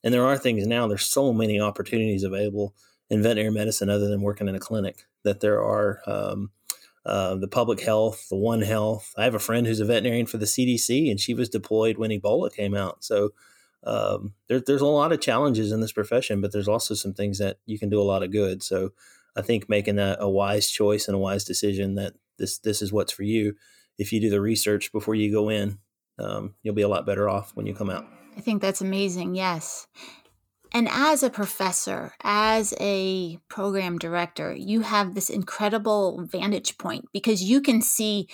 And 0.04 0.12
there 0.12 0.26
are 0.26 0.38
things 0.38 0.66
now 0.66 0.88
there's 0.88 1.06
so 1.06 1.32
many 1.32 1.62
opportunities 1.62 2.24
available 2.24 2.74
in 3.10 3.24
veterinary 3.24 3.54
medicine 3.54 3.90
other 3.90 4.08
than 4.08 4.22
working 4.22 4.48
in 4.48 4.56
a 4.56 4.60
clinic 4.60 5.06
that 5.24 5.40
there 5.40 5.62
are 5.62 6.02
um, 6.06 6.52
uh, 7.06 7.36
the 7.36 7.48
public 7.48 7.80
health, 7.82 8.28
the 8.30 8.36
One 8.36 8.62
Health. 8.62 9.14
I 9.18 9.24
have 9.24 9.36
a 9.36 9.40
friend 9.40 9.66
who's 9.66 9.80
a 9.80 9.86
veterinarian 9.86 10.26
for 10.26 10.38
the 10.38 10.46
CDC, 10.46 11.10
and 11.10 11.20
she 11.20 11.34
was 11.34 11.50
deployed 11.50 11.98
when 11.98 12.12
Ebola 12.12 12.54
came 12.54 12.76
out. 12.76 13.04
So 13.04 13.32
um, 13.84 14.34
there, 14.50 14.60
there's 14.60 14.82
a 14.82 14.86
lot 14.86 15.14
of 15.14 15.22
challenges 15.22 15.72
in 15.72 15.80
this 15.80 15.94
profession, 15.94 16.42
but 16.42 16.52
there's 16.52 16.68
also 16.68 16.94
some 16.94 17.14
things 17.14 17.38
that 17.38 17.60
you 17.66 17.80
can 17.80 17.90
do 17.90 18.02
a 18.02 18.04
lot 18.04 18.24
of 18.24 18.32
good. 18.32 18.62
So 18.62 18.92
I 19.38 19.42
think 19.42 19.70
making 19.70 20.00
a, 20.00 20.18
a 20.20 20.30
wise 20.30 20.70
choice 20.70 21.08
and 21.08 21.16
a 21.16 21.20
wise 21.20 21.46
decision 21.46 21.96
that 21.96 22.16
this 22.38 22.58
this 22.58 22.82
is 22.82 22.92
what's 22.92 23.14
for 23.14 23.24
you. 23.24 23.56
If 23.98 24.12
you 24.12 24.20
do 24.20 24.30
the 24.30 24.42
research 24.42 24.92
before 24.92 25.16
you 25.16 25.32
go 25.32 25.50
in, 25.50 25.80
um, 26.20 26.56
you'll 26.62 26.76
be 26.76 26.82
a 26.82 26.88
lot 26.88 27.06
better 27.06 27.30
off 27.30 27.56
when 27.56 27.66
you 27.66 27.74
come 27.74 27.90
out. 27.90 28.06
I 28.36 28.42
think 28.42 28.62
that's 28.62 28.82
amazing. 28.82 29.36
Yes. 29.36 29.88
And 30.74 30.88
as 30.90 31.24
a 31.24 31.30
professor, 31.30 32.14
as 32.24 32.74
a 32.80 33.38
program 33.50 33.98
director, 33.98 34.54
you 34.54 34.82
have 34.82 35.16
this 35.16 35.30
incredible 35.30 36.26
vantage 36.26 36.78
point 36.78 37.06
because 37.14 37.44
you 37.44 37.62
can 37.62 37.82
see 37.82 38.28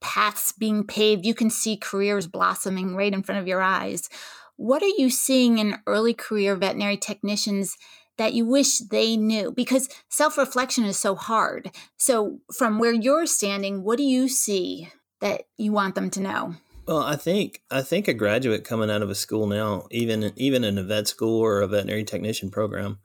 paths 0.00 0.52
being 0.52 0.84
paved, 0.84 1.24
you 1.24 1.34
can 1.34 1.50
see 1.50 1.76
careers 1.76 2.26
blossoming 2.26 2.96
right 2.96 3.12
in 3.12 3.22
front 3.22 3.40
of 3.40 3.48
your 3.48 3.62
eyes. 3.62 4.08
What 4.56 4.82
are 4.82 4.86
you 4.98 5.10
seeing 5.10 5.58
in 5.58 5.78
early 5.86 6.14
career 6.14 6.56
veterinary 6.56 6.96
technicians 6.96 7.76
that 8.16 8.32
you 8.32 8.46
wish 8.46 8.78
they 8.78 9.16
knew? 9.16 9.52
Because 9.52 9.88
self 10.08 10.38
reflection 10.38 10.84
is 10.84 10.98
so 10.98 11.14
hard. 11.14 11.70
So, 11.96 12.40
from 12.56 12.78
where 12.78 12.92
you're 12.92 13.26
standing, 13.26 13.82
what 13.82 13.98
do 13.98 14.04
you 14.04 14.28
see 14.28 14.88
that 15.20 15.42
you 15.56 15.72
want 15.72 15.94
them 15.94 16.10
to 16.10 16.20
know? 16.20 16.54
Well, 16.86 17.02
I 17.02 17.16
think 17.16 17.62
I 17.68 17.82
think 17.82 18.06
a 18.06 18.14
graduate 18.14 18.62
coming 18.62 18.90
out 18.90 19.02
of 19.02 19.10
a 19.10 19.14
school 19.16 19.48
now, 19.48 19.88
even 19.90 20.32
even 20.36 20.62
in 20.62 20.78
a 20.78 20.84
vet 20.84 21.08
school 21.08 21.40
or 21.40 21.60
a 21.60 21.66
veterinary 21.66 22.04
technician 22.04 22.48
program, 22.48 22.98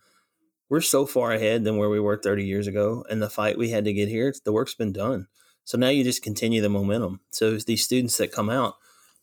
we're 0.70 0.82
so 0.82 1.08
far 1.08 1.32
ahead 1.32 1.64
than 1.64 1.78
where 1.78 1.90
we 1.90 2.00
were 2.00 2.18
30 2.18 2.46
years 2.46 2.68
ago. 2.68 3.04
And 3.10 3.22
the 3.22 3.30
fight 3.30 3.58
we 3.58 3.72
had 3.72 3.86
to 3.86 3.94
get 3.94 4.08
here, 4.08 4.34
the 4.46 4.54
work's 4.54 4.76
been 4.76 4.94
done. 4.94 5.28
So 5.64 5.80
now 5.80 5.90
you 5.90 6.04
just 6.04 6.22
continue 6.22 6.62
the 6.62 6.70
momentum. 6.70 7.22
So 7.32 7.58
these 7.58 7.84
students 7.84 8.18
that 8.18 8.32
come 8.32 8.52
out, 8.52 8.76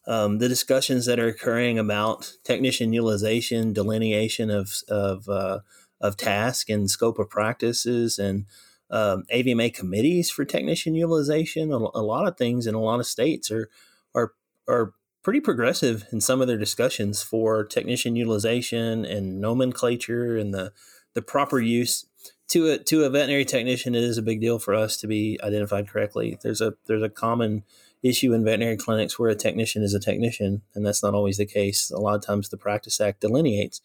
um, 0.09 0.39
the 0.39 0.49
discussions 0.49 1.07
that 1.07 1.21
are 1.21 1.29
occurring 1.29 1.79
about 1.79 2.33
technician 2.43 2.93
utilization, 2.93 3.73
delineation 3.73 4.51
of 4.51 4.73
of 4.89 5.29
uh, 5.29 5.61
of 6.01 6.17
task 6.17 6.69
and 6.69 6.91
scope 6.91 7.21
of 7.21 7.31
practices, 7.31 8.19
and 8.19 8.47
um, 8.91 9.23
AVMA 9.33 9.73
committees 9.73 10.31
for 10.31 10.45
technician 10.45 10.97
utilization. 10.97 11.71
A, 11.71 11.77
a, 11.77 12.03
lot 12.03 12.27
of 12.27 12.37
things 12.37 12.67
in 12.67 12.75
a 12.75 12.81
lot 12.81 13.01
of 13.01 13.07
states 13.07 13.51
are 13.51 13.69
are 14.15 14.33
are 14.69 14.93
pretty 15.23 15.41
progressive 15.41 16.05
in 16.13 16.21
some 16.21 16.41
of 16.41 16.47
their 16.47 16.57
discussions 16.57 17.23
for 17.23 17.65
technician 17.65 18.17
utilization 18.17 19.05
and 19.05 19.41
nomenclature 19.41 20.37
and 20.37 20.55
the 20.55 20.73
the 21.15 21.23
proper 21.23 21.59
use 21.59 22.07
to 22.49 22.69
a 22.69 22.79
to 22.79 23.05
a 23.05 23.11
veterinary 23.11 23.45
technician. 23.45 23.95
It 23.95 24.05
is 24.05 24.19
a 24.19 24.23
big 24.23 24.41
deal 24.41 24.59
for 24.59 24.75
us 24.75 24.97
to 24.99 25.07
be 25.07 25.39
identified 25.43 25.89
correctly. 25.89 26.39
There's 26.43 26.61
a 26.61 26.75
there's 26.87 27.03
a 27.03 27.09
common 27.09 27.65
issue 28.03 28.33
in 28.33 28.45
veterinary 28.45 28.77
clinics 28.77 29.19
where 29.19 29.31
a 29.31 29.35
technician 29.35 29.83
is 29.83 29.95
a 29.95 30.01
technician, 30.01 30.63
and 30.75 30.87
that's 30.87 31.03
not 31.03 31.15
always 31.15 31.37
the 31.37 31.47
case. 31.47 31.91
A 31.91 31.99
lot 31.99 32.15
of 32.15 32.23
times, 32.23 32.49
the 32.49 32.57
Practice 32.57 33.01
Act 33.01 33.21
delineates 33.21 33.81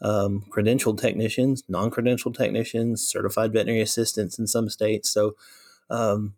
um, 0.00 0.44
credentialed 0.50 1.00
technicians, 1.00 1.62
non 1.68 1.90
credentialed 1.90 2.36
technicians, 2.36 3.06
certified 3.06 3.52
veterinary 3.52 3.80
assistants 3.80 4.38
in 4.38 4.46
some 4.46 4.68
states. 4.68 5.10
So 5.10 5.36
um, 5.90 6.34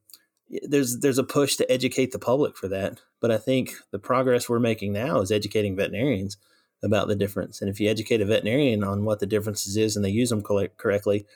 there's 0.62 1.00
there's 1.00 1.18
a 1.18 1.24
push 1.24 1.56
to 1.56 1.70
educate 1.70 2.12
the 2.12 2.18
public 2.18 2.56
for 2.56 2.68
that. 2.68 3.00
But 3.20 3.30
I 3.30 3.38
think 3.38 3.74
the 3.90 3.98
progress 3.98 4.48
we're 4.48 4.60
making 4.60 4.92
now 4.92 5.20
is 5.20 5.32
educating 5.32 5.76
veterinarians 5.76 6.36
about 6.82 7.08
the 7.08 7.16
difference. 7.16 7.60
And 7.60 7.68
if 7.68 7.80
you 7.80 7.90
educate 7.90 8.20
a 8.20 8.24
veterinarian 8.24 8.84
on 8.84 9.04
what 9.04 9.20
the 9.20 9.26
differences 9.26 9.76
is 9.76 9.96
and 9.96 10.04
they 10.04 10.10
use 10.10 10.30
them 10.30 10.42
correctly, 10.42 11.26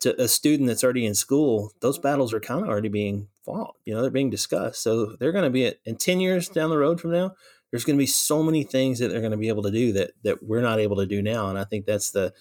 to 0.00 0.20
a 0.20 0.28
student 0.28 0.68
that's 0.68 0.84
already 0.84 1.06
in 1.06 1.14
school, 1.14 1.72
those 1.80 1.98
battles 1.98 2.32
are 2.32 2.40
kind 2.40 2.62
of 2.62 2.68
already 2.68 2.88
being 2.88 3.28
fought. 3.44 3.74
You 3.84 3.94
know, 3.94 4.02
they're 4.02 4.10
being 4.10 4.30
discussed. 4.30 4.82
So 4.82 5.16
they're 5.18 5.32
going 5.32 5.44
to 5.44 5.50
be 5.50 5.66
at, 5.66 5.78
in 5.84 5.96
10 5.96 6.20
years 6.20 6.48
down 6.48 6.70
the 6.70 6.78
road 6.78 7.00
from 7.00 7.12
now, 7.12 7.34
there's 7.70 7.84
going 7.84 7.96
to 7.96 8.02
be 8.02 8.06
so 8.06 8.42
many 8.42 8.62
things 8.62 8.98
that 8.98 9.08
they're 9.08 9.20
going 9.20 9.32
to 9.32 9.38
be 9.38 9.48
able 9.48 9.64
to 9.64 9.70
do 9.70 9.92
that, 9.92 10.12
that 10.22 10.42
we're 10.42 10.60
not 10.60 10.78
able 10.78 10.96
to 10.96 11.06
do 11.06 11.22
now. 11.22 11.48
And 11.48 11.58
I 11.58 11.64
think 11.64 11.86
that's 11.86 12.10
the, 12.10 12.32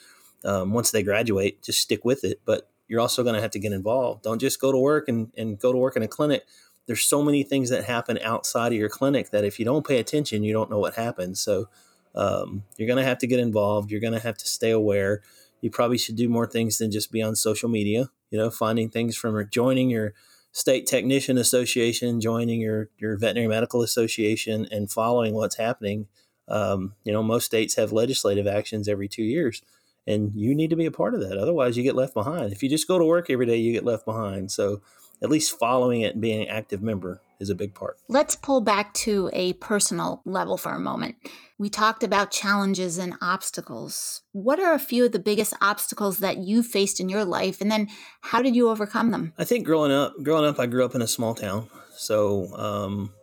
um, 0.43 0.73
once 0.73 0.91
they 0.91 1.01
graduate, 1.01 1.63
just 1.63 1.79
stick 1.79 2.05
with 2.05 2.23
it. 2.23 2.41
But 2.45 2.69
you're 2.87 3.01
also 3.01 3.23
going 3.23 3.35
to 3.35 3.41
have 3.41 3.51
to 3.51 3.59
get 3.59 3.71
involved. 3.71 4.23
Don't 4.23 4.39
just 4.39 4.61
go 4.61 4.71
to 4.71 4.77
work 4.77 5.07
and, 5.07 5.31
and 5.37 5.59
go 5.59 5.71
to 5.71 5.77
work 5.77 5.95
in 5.95 6.03
a 6.03 6.07
clinic. 6.07 6.45
There's 6.85 7.03
so 7.03 7.23
many 7.23 7.43
things 7.43 7.69
that 7.69 7.85
happen 7.85 8.19
outside 8.21 8.71
of 8.71 8.77
your 8.77 8.89
clinic 8.89 9.31
that 9.31 9.43
if 9.43 9.57
you 9.59 9.65
don't 9.65 9.87
pay 9.87 9.99
attention, 9.99 10.43
you 10.43 10.53
don't 10.53 10.69
know 10.69 10.77
what 10.77 10.95
happens. 10.95 11.39
So 11.39 11.67
um, 12.13 12.63
you're 12.77 12.87
going 12.87 13.01
to 13.01 13.07
have 13.07 13.17
to 13.19 13.27
get 13.27 13.39
involved. 13.39 13.89
You're 13.89 14.01
going 14.01 14.13
to 14.13 14.19
have 14.19 14.37
to 14.37 14.47
stay 14.47 14.69
aware 14.71 15.21
you 15.65 15.71
probably 15.71 15.97
should 15.97 16.15
do 16.15 16.29
more 16.29 16.45
things 16.45 16.77
than 16.77 16.91
just 16.91 17.11
be 17.11 17.23
on 17.23 17.35
social 17.35 17.69
media. 17.69 18.11
You 18.29 18.37
know, 18.37 18.51
finding 18.51 18.89
things 18.89 19.15
from 19.15 19.43
joining 19.49 19.89
your 19.89 20.13
state 20.51 20.85
technician 20.85 21.39
association, 21.39 22.21
joining 22.21 22.61
your 22.61 22.89
your 22.99 23.17
veterinary 23.17 23.47
medical 23.47 23.81
association, 23.81 24.67
and 24.69 24.91
following 24.91 25.33
what's 25.33 25.57
happening. 25.57 26.05
Um, 26.47 26.93
you 27.03 27.11
know, 27.11 27.23
most 27.23 27.45
states 27.45 27.77
have 27.77 27.91
legislative 27.91 28.45
actions 28.45 28.87
every 28.87 29.07
two 29.07 29.23
years, 29.23 29.63
and 30.07 30.31
you 30.35 30.55
need 30.55 30.69
to 30.69 30.75
be 30.75 30.85
a 30.85 30.91
part 30.91 31.13
of 31.13 31.21
that. 31.21 31.37
Otherwise, 31.37 31.77
you 31.77 31.83
get 31.83 31.95
left 31.95 32.13
behind. 32.13 32.51
If 32.51 32.61
you 32.63 32.69
just 32.69 32.87
go 32.87 32.99
to 32.99 33.05
work 33.05 33.29
every 33.29 33.45
day, 33.45 33.57
you 33.57 33.71
get 33.71 33.85
left 33.85 34.05
behind. 34.05 34.51
So, 34.51 34.81
at 35.21 35.29
least 35.29 35.57
following 35.57 36.01
it 36.01 36.13
and 36.13 36.21
being 36.21 36.41
an 36.41 36.49
active 36.49 36.81
member 36.81 37.21
is 37.39 37.49
a 37.49 37.55
big 37.55 37.73
part. 37.73 37.97
Let's 38.07 38.35
pull 38.35 38.61
back 38.61 38.93
to 38.95 39.29
a 39.33 39.53
personal 39.53 40.21
level 40.25 40.57
for 40.57 40.73
a 40.73 40.79
moment. 40.79 41.15
We 41.57 41.69
talked 41.69 42.03
about 42.03 42.31
challenges 42.31 42.97
and 42.97 43.15
obstacles. 43.21 44.21
What 44.33 44.59
are 44.59 44.73
a 44.73 44.79
few 44.79 45.05
of 45.05 45.13
the 45.13 45.19
biggest 45.19 45.53
obstacles 45.61 46.17
that 46.19 46.37
you 46.37 46.63
faced 46.63 46.99
in 46.99 47.09
your 47.09 47.25
life 47.25 47.61
and 47.61 47.71
then 47.71 47.87
how 48.21 48.41
did 48.41 48.55
you 48.55 48.69
overcome 48.69 49.11
them? 49.11 49.33
I 49.37 49.45
think 49.45 49.65
growing 49.65 49.91
up, 49.91 50.13
growing 50.21 50.45
up 50.45 50.59
I 50.59 50.65
grew 50.65 50.83
up 50.83 50.95
in 50.95 51.01
a 51.01 51.07
small 51.07 51.33
town. 51.33 51.69
So 51.95 52.53
um, 52.55 53.13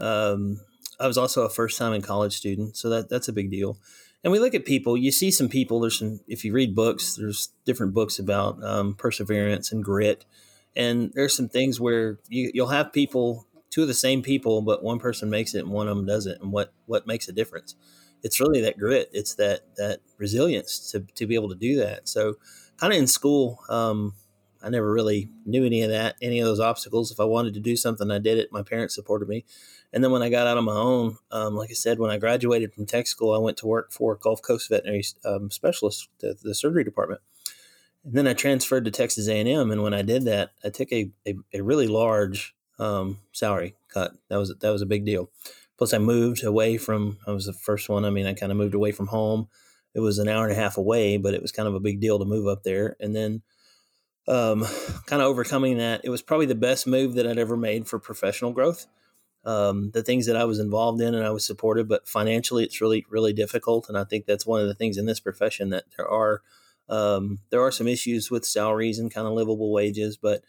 um, 0.00 0.60
I 0.98 1.06
was 1.06 1.18
also 1.18 1.42
a 1.42 1.48
first 1.48 1.78
time 1.78 1.92
in 1.92 2.02
college 2.02 2.36
student, 2.36 2.76
so 2.76 2.88
that 2.90 3.08
that's 3.08 3.28
a 3.28 3.32
big 3.32 3.50
deal. 3.50 3.78
And 4.24 4.32
we 4.32 4.38
look 4.38 4.54
at 4.54 4.64
people. 4.64 4.96
You 4.96 5.10
see 5.10 5.30
some 5.30 5.48
people. 5.48 5.80
There's 5.80 5.98
some. 5.98 6.20
If 6.28 6.44
you 6.44 6.52
read 6.52 6.74
books, 6.74 7.16
there's 7.16 7.50
different 7.64 7.92
books 7.92 8.18
about 8.18 8.62
um, 8.62 8.94
perseverance 8.94 9.72
and 9.72 9.82
grit 9.82 10.24
and 10.76 11.12
there's 11.14 11.36
some 11.36 11.48
things 11.48 11.80
where 11.80 12.18
you, 12.28 12.50
you'll 12.54 12.68
have 12.68 12.92
people 12.92 13.46
two 13.70 13.82
of 13.82 13.88
the 13.88 13.94
same 13.94 14.22
people 14.22 14.62
but 14.62 14.82
one 14.82 14.98
person 14.98 15.30
makes 15.30 15.54
it 15.54 15.60
and 15.60 15.70
one 15.70 15.88
of 15.88 15.96
them 15.96 16.06
doesn't 16.06 16.40
and 16.42 16.52
what 16.52 16.72
what 16.86 17.06
makes 17.06 17.28
a 17.28 17.32
difference 17.32 17.74
it's 18.22 18.40
really 18.40 18.60
that 18.60 18.78
grit 18.78 19.10
it's 19.12 19.34
that 19.34 19.60
that 19.76 20.00
resilience 20.18 20.90
to, 20.90 21.00
to 21.14 21.26
be 21.26 21.34
able 21.34 21.48
to 21.48 21.54
do 21.54 21.76
that 21.76 22.08
so 22.08 22.34
kind 22.76 22.92
of 22.92 22.98
in 22.98 23.06
school 23.06 23.58
um, 23.68 24.14
i 24.62 24.68
never 24.68 24.92
really 24.92 25.28
knew 25.44 25.64
any 25.64 25.82
of 25.82 25.90
that 25.90 26.16
any 26.22 26.38
of 26.38 26.46
those 26.46 26.60
obstacles 26.60 27.10
if 27.10 27.20
i 27.20 27.24
wanted 27.24 27.54
to 27.54 27.60
do 27.60 27.76
something 27.76 28.10
i 28.10 28.18
did 28.18 28.38
it 28.38 28.52
my 28.52 28.62
parents 28.62 28.94
supported 28.94 29.28
me 29.28 29.44
and 29.92 30.02
then 30.02 30.10
when 30.10 30.22
i 30.22 30.28
got 30.28 30.46
out 30.46 30.56
on 30.56 30.64
my 30.64 30.72
own 30.72 31.16
um, 31.30 31.54
like 31.54 31.70
i 31.70 31.74
said 31.74 31.98
when 31.98 32.10
i 32.10 32.18
graduated 32.18 32.72
from 32.72 32.86
tech 32.86 33.06
school 33.06 33.34
i 33.34 33.38
went 33.38 33.56
to 33.56 33.66
work 33.66 33.92
for 33.92 34.16
gulf 34.16 34.40
coast 34.42 34.68
veterinary 34.68 35.04
um, 35.24 35.50
specialist 35.50 36.08
the, 36.20 36.36
the 36.42 36.54
surgery 36.54 36.84
department 36.84 37.20
and 38.04 38.14
then 38.14 38.26
I 38.26 38.34
transferred 38.34 38.84
to 38.84 38.90
Texas 38.90 39.28
A&M, 39.28 39.70
and 39.70 39.82
when 39.82 39.94
I 39.94 40.02
did 40.02 40.24
that, 40.24 40.50
I 40.64 40.70
took 40.70 40.90
a, 40.92 41.10
a, 41.26 41.34
a 41.54 41.60
really 41.60 41.86
large 41.86 42.54
um, 42.78 43.20
salary 43.32 43.74
cut. 43.88 44.14
That 44.28 44.38
was 44.38 44.54
that 44.60 44.70
was 44.70 44.82
a 44.82 44.86
big 44.86 45.04
deal. 45.04 45.30
Plus, 45.78 45.94
I 45.94 45.98
moved 45.98 46.42
away 46.44 46.78
from. 46.78 47.18
I 47.26 47.30
was 47.30 47.46
the 47.46 47.52
first 47.52 47.88
one. 47.88 48.04
I 48.04 48.10
mean, 48.10 48.26
I 48.26 48.34
kind 48.34 48.50
of 48.50 48.58
moved 48.58 48.74
away 48.74 48.92
from 48.92 49.08
home. 49.08 49.48
It 49.94 50.00
was 50.00 50.18
an 50.18 50.28
hour 50.28 50.44
and 50.44 50.52
a 50.52 50.60
half 50.60 50.76
away, 50.76 51.16
but 51.16 51.34
it 51.34 51.42
was 51.42 51.52
kind 51.52 51.68
of 51.68 51.74
a 51.74 51.80
big 51.80 52.00
deal 52.00 52.18
to 52.18 52.24
move 52.24 52.48
up 52.48 52.64
there. 52.64 52.96
And 52.98 53.14
then, 53.14 53.42
um, 54.28 54.64
kind 55.06 55.22
of 55.22 55.28
overcoming 55.28 55.78
that, 55.78 56.02
it 56.04 56.10
was 56.10 56.22
probably 56.22 56.46
the 56.46 56.54
best 56.54 56.86
move 56.86 57.14
that 57.14 57.26
I'd 57.26 57.38
ever 57.38 57.56
made 57.56 57.88
for 57.88 57.98
professional 57.98 58.52
growth. 58.52 58.86
Um, 59.44 59.90
the 59.90 60.04
things 60.04 60.26
that 60.26 60.36
I 60.36 60.44
was 60.44 60.60
involved 60.60 61.00
in 61.00 61.14
and 61.14 61.24
I 61.24 61.30
was 61.30 61.44
supported, 61.44 61.88
but 61.88 62.06
financially, 62.06 62.62
it's 62.62 62.80
really 62.80 63.04
really 63.10 63.32
difficult. 63.32 63.88
And 63.88 63.98
I 63.98 64.04
think 64.04 64.24
that's 64.24 64.46
one 64.46 64.60
of 64.60 64.68
the 64.68 64.74
things 64.74 64.96
in 64.96 65.06
this 65.06 65.18
profession 65.18 65.70
that 65.70 65.84
there 65.96 66.08
are 66.08 66.42
um, 66.88 67.40
there 67.50 67.60
are 67.60 67.72
some 67.72 67.88
issues 67.88 68.30
with 68.30 68.44
salaries 68.44 68.98
and 68.98 69.12
kind 69.12 69.26
of 69.26 69.32
livable 69.32 69.72
wages, 69.72 70.16
but 70.16 70.42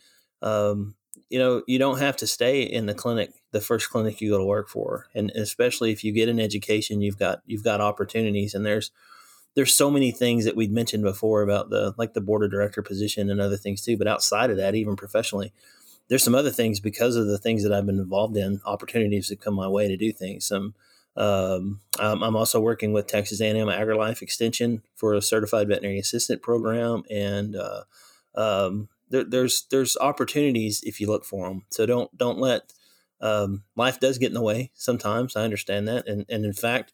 um, 0.43 0.93
you 1.29 1.39
know 1.39 1.63
you 1.67 1.79
don't 1.79 1.99
have 1.99 2.17
to 2.17 2.27
stay 2.27 2.62
in 2.62 2.86
the 2.86 2.93
clinic, 2.93 3.31
the 3.51 3.62
first 3.62 3.89
clinic 3.89 4.21
you 4.21 4.29
go 4.29 4.38
to 4.38 4.45
work 4.45 4.69
for, 4.69 5.07
and 5.15 5.31
especially 5.31 5.91
if 5.91 6.03
you 6.03 6.12
get 6.12 6.29
an 6.29 6.39
education, 6.39 7.01
you've 7.01 7.17
got 7.17 7.41
you've 7.47 7.63
got 7.63 7.81
opportunities, 7.81 8.53
and 8.53 8.63
there's 8.63 8.91
there's 9.56 9.74
so 9.74 9.92
many 9.92 10.12
things 10.12 10.46
that 10.46 10.56
we'd 10.56 10.72
mentioned 10.72 11.04
before 11.04 11.42
about 11.42 11.70
the 11.70 11.94
like 11.98 12.13
the 12.13 12.22
board 12.22 12.44
of 12.44 12.52
director 12.52 12.82
position 12.82 13.30
and 13.30 13.39
other 13.39 13.58
things 13.58 13.82
too. 13.82 13.98
But 13.98 14.08
outside 14.08 14.50
of 14.50 14.58
that, 14.58 14.76
even 14.76 14.96
professionally, 14.96 15.54
there's 16.08 16.24
some 16.24 16.36
other 16.36 16.50
things 16.50 16.80
because 16.80 17.16
of 17.16 17.28
the 17.28 17.38
things 17.38 17.63
that 17.63 17.74
I've 17.74 17.86
been 17.86 18.00
involved 18.00 18.38
in, 18.38 18.62
opportunities 18.66 19.30
that 19.30 19.42
come 19.42 19.54
my 19.54 19.68
way 19.68 19.88
to 19.88 19.98
do 19.98 20.12
things. 20.12 20.46
Some 20.46 20.74
um, 21.16 21.80
I'm 22.00 22.36
also 22.36 22.60
working 22.60 22.92
with 22.92 23.08
Texas 23.08 23.39
A&M 23.39 23.68
AgriLife 23.68 24.22
Extension 24.22 24.82
for 24.96 25.13
a 25.13 25.22
certified 25.22 25.68
veterinary 25.68 26.00
assistant 26.00 26.42
program, 26.42 27.04
and 27.10 27.56
uh, 27.56 27.84
um, 28.34 28.89
there, 29.10 29.24
there's 29.24 29.68
there's 29.70 29.96
opportunities 29.98 30.82
if 30.84 31.00
you 31.00 31.08
look 31.08 31.24
for 31.24 31.48
them. 31.48 31.66
So 31.70 31.86
don't 31.86 32.16
don't 32.18 32.39
let 32.39 32.74
um, 33.22 33.63
life 33.76 34.00
does 34.00 34.18
get 34.18 34.30
in 34.30 34.34
the 34.34 34.42
way 34.42 34.72
sometimes. 34.74 35.36
I 35.36 35.44
understand 35.44 35.88
that, 35.88 36.08
and 36.08 36.26
and 36.30 36.46
in 36.46 36.54
fact, 36.54 36.94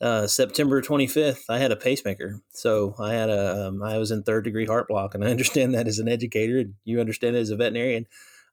uh, 0.00 0.26
September 0.26 0.82
25th, 0.82 1.44
I 1.48 1.58
had 1.58 1.72
a 1.72 1.76
pacemaker. 1.76 2.40
So 2.50 2.94
I 2.98 3.14
had 3.14 3.30
a 3.30 3.68
um, 3.68 3.82
I 3.82 3.98
was 3.98 4.10
in 4.10 4.22
third 4.22 4.44
degree 4.44 4.66
heart 4.66 4.88
block, 4.88 5.14
and 5.14 5.24
I 5.24 5.30
understand 5.30 5.74
that 5.74 5.88
as 5.88 5.98
an 5.98 6.08
educator, 6.08 6.58
and 6.58 6.74
you 6.84 7.00
understand 7.00 7.36
it 7.36 7.40
as 7.40 7.50
a 7.50 7.56
veterinarian. 7.56 8.06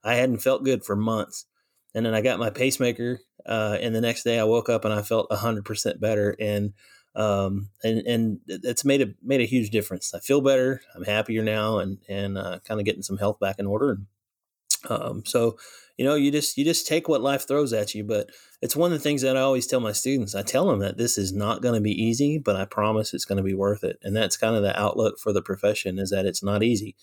I 0.04 0.14
hadn't 0.14 0.38
felt 0.38 0.64
good 0.64 0.84
for 0.84 0.96
months. 0.96 1.46
And 1.94 2.06
then 2.06 2.14
I 2.14 2.22
got 2.22 2.38
my 2.38 2.48
pacemaker, 2.48 3.20
uh, 3.44 3.76
and 3.80 3.94
the 3.94 4.00
next 4.00 4.22
day 4.22 4.38
I 4.38 4.44
woke 4.44 4.70
up 4.70 4.84
and 4.86 4.94
I 4.94 5.02
felt 5.02 5.30
hundred 5.30 5.66
percent 5.66 6.00
better. 6.00 6.34
And 6.40 6.72
um, 7.14 7.68
and 7.84 7.98
and 8.06 8.40
it's 8.46 8.84
made 8.84 9.02
a 9.02 9.08
made 9.22 9.42
a 9.42 9.46
huge 9.46 9.70
difference. 9.70 10.14
I 10.14 10.20
feel 10.20 10.40
better. 10.40 10.80
I'm 10.96 11.04
happier 11.04 11.42
now, 11.42 11.78
and 11.78 11.98
and 12.08 12.38
uh, 12.38 12.60
kind 12.66 12.80
of 12.80 12.86
getting 12.86 13.02
some 13.02 13.18
health 13.18 13.38
back 13.40 13.58
in 13.58 13.66
order. 13.66 13.90
And 13.90 14.06
um, 14.88 15.22
so, 15.24 15.58
you 16.02 16.08
know, 16.08 16.16
you 16.16 16.32
just 16.32 16.58
you 16.58 16.64
just 16.64 16.88
take 16.88 17.06
what 17.06 17.20
life 17.20 17.46
throws 17.46 17.72
at 17.72 17.94
you. 17.94 18.02
But 18.02 18.30
it's 18.60 18.74
one 18.74 18.90
of 18.90 18.98
the 18.98 19.02
things 19.02 19.22
that 19.22 19.36
I 19.36 19.40
always 19.40 19.68
tell 19.68 19.78
my 19.78 19.92
students. 19.92 20.34
I 20.34 20.42
tell 20.42 20.66
them 20.66 20.80
that 20.80 20.98
this 20.98 21.16
is 21.16 21.32
not 21.32 21.62
going 21.62 21.76
to 21.76 21.80
be 21.80 21.92
easy, 21.92 22.38
but 22.38 22.56
I 22.56 22.64
promise 22.64 23.14
it's 23.14 23.24
going 23.24 23.36
to 23.36 23.44
be 23.44 23.54
worth 23.54 23.84
it. 23.84 24.00
And 24.02 24.16
that's 24.16 24.36
kind 24.36 24.56
of 24.56 24.62
the 24.62 24.76
outlook 24.76 25.20
for 25.20 25.32
the 25.32 25.40
profession 25.40 26.00
is 26.00 26.10
that 26.10 26.26
it's 26.26 26.42
not 26.42 26.64
easy. 26.64 26.96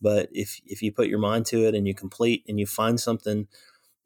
But 0.00 0.28
if 0.30 0.60
if 0.64 0.82
you 0.82 0.92
put 0.92 1.08
your 1.08 1.18
mind 1.18 1.46
to 1.46 1.66
it 1.66 1.74
and 1.74 1.84
you 1.88 1.96
complete 1.96 2.44
and 2.46 2.60
you 2.60 2.64
find 2.64 3.00
something 3.00 3.48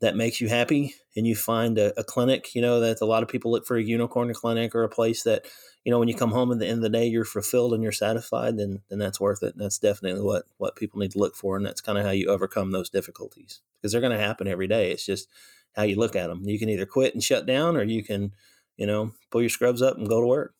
that 0.00 0.16
makes 0.16 0.40
you 0.40 0.48
happy 0.48 0.94
and 1.14 1.26
you 1.26 1.36
find 1.36 1.76
a, 1.76 1.92
a, 2.00 2.04
clinic, 2.04 2.54
you 2.54 2.62
know, 2.62 2.80
that 2.80 3.02
a 3.02 3.04
lot 3.04 3.22
of 3.22 3.28
people 3.28 3.50
look 3.50 3.66
for 3.66 3.76
a 3.76 3.82
unicorn 3.82 4.32
clinic 4.32 4.74
or 4.74 4.82
a 4.82 4.88
place 4.88 5.24
that, 5.24 5.44
you 5.84 5.92
know, 5.92 5.98
when 5.98 6.08
you 6.08 6.14
come 6.14 6.30
home 6.30 6.52
at 6.52 6.58
the 6.58 6.66
end 6.66 6.78
of 6.78 6.82
the 6.82 6.98
day, 6.98 7.06
you're 7.06 7.24
fulfilled 7.24 7.74
and 7.74 7.82
you're 7.82 7.92
satisfied, 7.92 8.56
then, 8.56 8.80
then 8.88 8.98
that's 8.98 9.20
worth 9.20 9.42
it. 9.42 9.54
And 9.56 9.62
that's 9.62 9.78
definitely 9.78 10.22
what, 10.22 10.44
what 10.56 10.76
people 10.76 11.00
need 11.00 11.10
to 11.10 11.18
look 11.18 11.34
for. 11.34 11.56
And 11.56 11.66
that's 11.66 11.80
kind 11.80 11.98
of 11.98 12.04
how 12.04 12.12
you 12.12 12.28
overcome 12.28 12.70
those 12.70 12.88
difficulties 12.88 13.60
because 13.80 13.92
they're 13.92 14.00
going 14.00 14.16
to 14.16 14.24
happen 14.24 14.48
every 14.48 14.66
day. 14.66 14.90
It's 14.90 15.06
just 15.06 15.28
how 15.74 15.82
you 15.82 15.96
look 15.96 16.16
at 16.16 16.28
them. 16.28 16.42
You 16.44 16.58
can 16.58 16.68
either 16.68 16.86
quit 16.86 17.14
and 17.14 17.22
shut 17.22 17.46
down 17.46 17.76
or 17.76 17.82
you 17.82 18.02
can, 18.02 18.32
you 18.76 18.86
know, 18.86 19.12
pull 19.30 19.40
your 19.40 19.50
scrubs 19.50 19.82
up 19.82 19.96
and 19.96 20.08
go 20.08 20.20
to 20.20 20.26
work. 20.26 20.54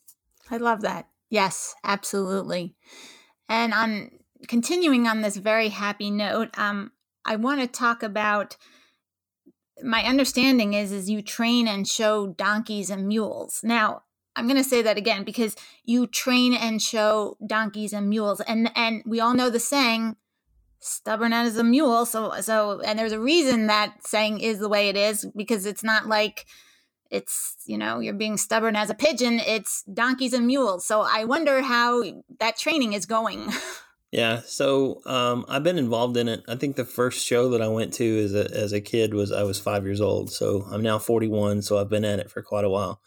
I 0.51 0.57
love 0.57 0.83
that. 0.83 1.09
Yes, 1.31 1.75
absolutely. 1.85 2.75
And 3.49 3.75
on 3.75 4.11
continuing 4.47 5.07
on 5.07 5.21
this 5.21 5.37
very 5.37 5.69
happy 5.69 6.11
note, 6.11 6.57
um, 6.59 6.93
I 7.25 7.37
want 7.37 7.61
to 7.61 7.67
talk 7.67 8.03
about 8.03 8.57
my 9.83 10.03
understanding 10.03 10.75
is 10.75 10.93
is 10.93 11.11
you 11.11 11.23
train 11.23 11.69
and 11.69 11.87
show 11.87 12.29
donkeys 12.29 12.91
and 12.91 13.07
mules. 13.07 13.61
Now, 13.63 14.03
I'm 14.35 14.47
going 14.47 14.57
to 14.57 14.69
say 14.69 14.83
that 14.83 14.97
again 14.97 15.25
because 15.25 15.57
you 15.85 16.07
train 16.07 16.55
and 16.55 16.81
show 16.81 17.37
donkeys 17.45 17.93
and 17.93 18.09
mules 18.09 18.41
and 18.41 18.71
and 18.75 19.03
we 19.05 19.21
all 19.21 19.35
know 19.35 19.51
the 19.51 19.61
saying 19.61 20.17
stubborn 20.81 21.33
as 21.33 21.57
a 21.57 21.65
mule 21.65 22.07
so 22.07 22.33
so 22.41 22.81
and 22.81 22.99
there's 22.99 23.13
a 23.13 23.21
reason 23.21 23.67
that 23.67 23.95
saying 24.07 24.41
is 24.41 24.59
the 24.59 24.69
way 24.69 24.89
it 24.89 24.97
is 24.97 25.27
because 25.37 25.67
it's 25.67 25.83
not 25.83 26.07
like 26.07 26.47
it's 27.11 27.57
you 27.67 27.77
know 27.77 27.99
you're 27.99 28.15
being 28.15 28.37
stubborn 28.37 28.77
as 28.77 28.91
a 28.91 28.95
pigeon 28.95 29.41
it's 29.41 29.83
donkeys 29.93 30.33
and 30.33 30.47
mules 30.47 30.85
so 30.85 31.01
i 31.01 31.25
wonder 31.25 31.63
how 31.63 32.03
that 32.39 32.57
training 32.57 32.93
is 32.93 33.07
going 33.07 33.51
Yeah, 34.11 34.41
so 34.47 35.03
um, 35.05 35.45
I've 35.49 35.63
been 35.63 35.79
involved 35.79 36.17
in 36.17 36.29
it. 36.29 36.43
I 36.49 36.57
think 36.57 36.77
the 36.77 36.87
first 36.87 37.27
show 37.27 37.51
that 37.51 37.61
I 37.61 37.69
went 37.69 37.93
to 37.95 38.25
as 38.25 38.35
a 38.35 38.51
as 38.57 38.73
a 38.73 38.81
kid 38.81 39.13
was 39.13 39.31
I 39.31 39.43
was 39.43 39.61
five 39.61 39.85
years 39.85 40.01
old. 40.01 40.31
So 40.31 40.65
I'm 40.71 40.83
now 40.83 40.99
41, 40.99 41.61
so 41.63 41.77
I've 41.77 41.91
been 41.91 42.07
at 42.07 42.19
it 42.19 42.31
for 42.31 42.41
quite 42.41 42.65
a 42.65 42.71
while. 42.71 43.03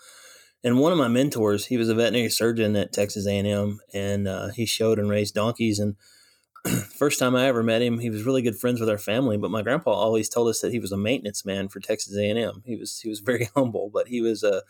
And 0.64 0.80
one 0.80 0.92
of 0.92 1.00
my 1.00 1.08
mentors, 1.08 1.66
he 1.66 1.78
was 1.78 1.90
a 1.90 1.96
veterinary 1.96 2.30
surgeon 2.30 2.76
at 2.76 2.94
Texas 2.94 3.26
A&M, 3.26 3.80
and 3.96 4.28
uh, 4.28 4.50
he 4.50 4.68
showed 4.68 5.00
and 5.00 5.10
raised 5.10 5.34
donkeys. 5.34 5.80
And 5.80 5.96
first 6.96 7.20
time 7.20 7.36
I 7.36 7.48
ever 7.48 7.64
met 7.64 7.82
him, 7.82 8.00
he 8.00 8.10
was 8.10 8.24
really 8.24 8.42
good 8.42 8.58
friends 8.58 8.80
with 8.80 8.90
our 8.90 8.98
family. 8.98 9.38
But 9.38 9.52
my 9.52 9.62
grandpa 9.62 9.92
always 9.92 10.30
told 10.30 10.50
us 10.50 10.62
that 10.62 10.72
he 10.72 10.80
was 10.80 10.92
a 10.92 10.98
maintenance 10.98 11.46
man 11.46 11.68
for 11.68 11.80
Texas 11.80 12.16
A&M. 12.18 12.64
He 12.66 12.76
was 12.76 13.00
he 13.00 13.10
was 13.10 13.20
very 13.20 13.50
humble, 13.56 13.90
but 13.94 14.08
he 14.08 14.22
was 14.22 14.44
a 14.44 14.64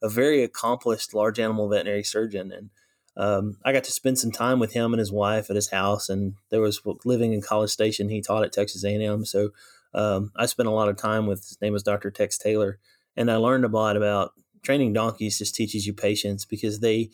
a 0.00 0.08
very 0.08 0.42
accomplished 0.42 1.12
large 1.12 1.40
animal 1.40 1.68
veterinary 1.68 2.04
surgeon 2.04 2.52
and 2.52 2.70
um, 3.18 3.56
I 3.64 3.72
got 3.72 3.82
to 3.84 3.92
spend 3.92 4.18
some 4.18 4.30
time 4.30 4.60
with 4.60 4.72
him 4.72 4.92
and 4.92 5.00
his 5.00 5.10
wife 5.10 5.50
at 5.50 5.56
his 5.56 5.70
house, 5.70 6.08
and 6.08 6.34
there 6.50 6.60
was 6.60 6.80
living 7.04 7.32
in 7.32 7.42
College 7.42 7.70
Station. 7.70 8.08
He 8.08 8.22
taught 8.22 8.44
at 8.44 8.52
Texas 8.52 8.84
A&M, 8.84 9.24
so 9.24 9.50
um, 9.92 10.30
I 10.36 10.46
spent 10.46 10.68
a 10.68 10.72
lot 10.72 10.88
of 10.88 10.96
time 10.96 11.26
with. 11.26 11.40
His 11.40 11.60
name 11.60 11.72
was 11.72 11.82
Dr. 11.82 12.12
Tex 12.12 12.38
Taylor, 12.38 12.78
and 13.16 13.28
I 13.28 13.36
learned 13.36 13.64
a 13.64 13.68
lot 13.68 13.96
about 13.96 14.34
training 14.62 14.92
donkeys. 14.92 15.38
Just 15.38 15.56
teaches 15.56 15.86
you 15.86 15.92
patience 15.92 16.44
because 16.44 16.78
they. 16.78 17.10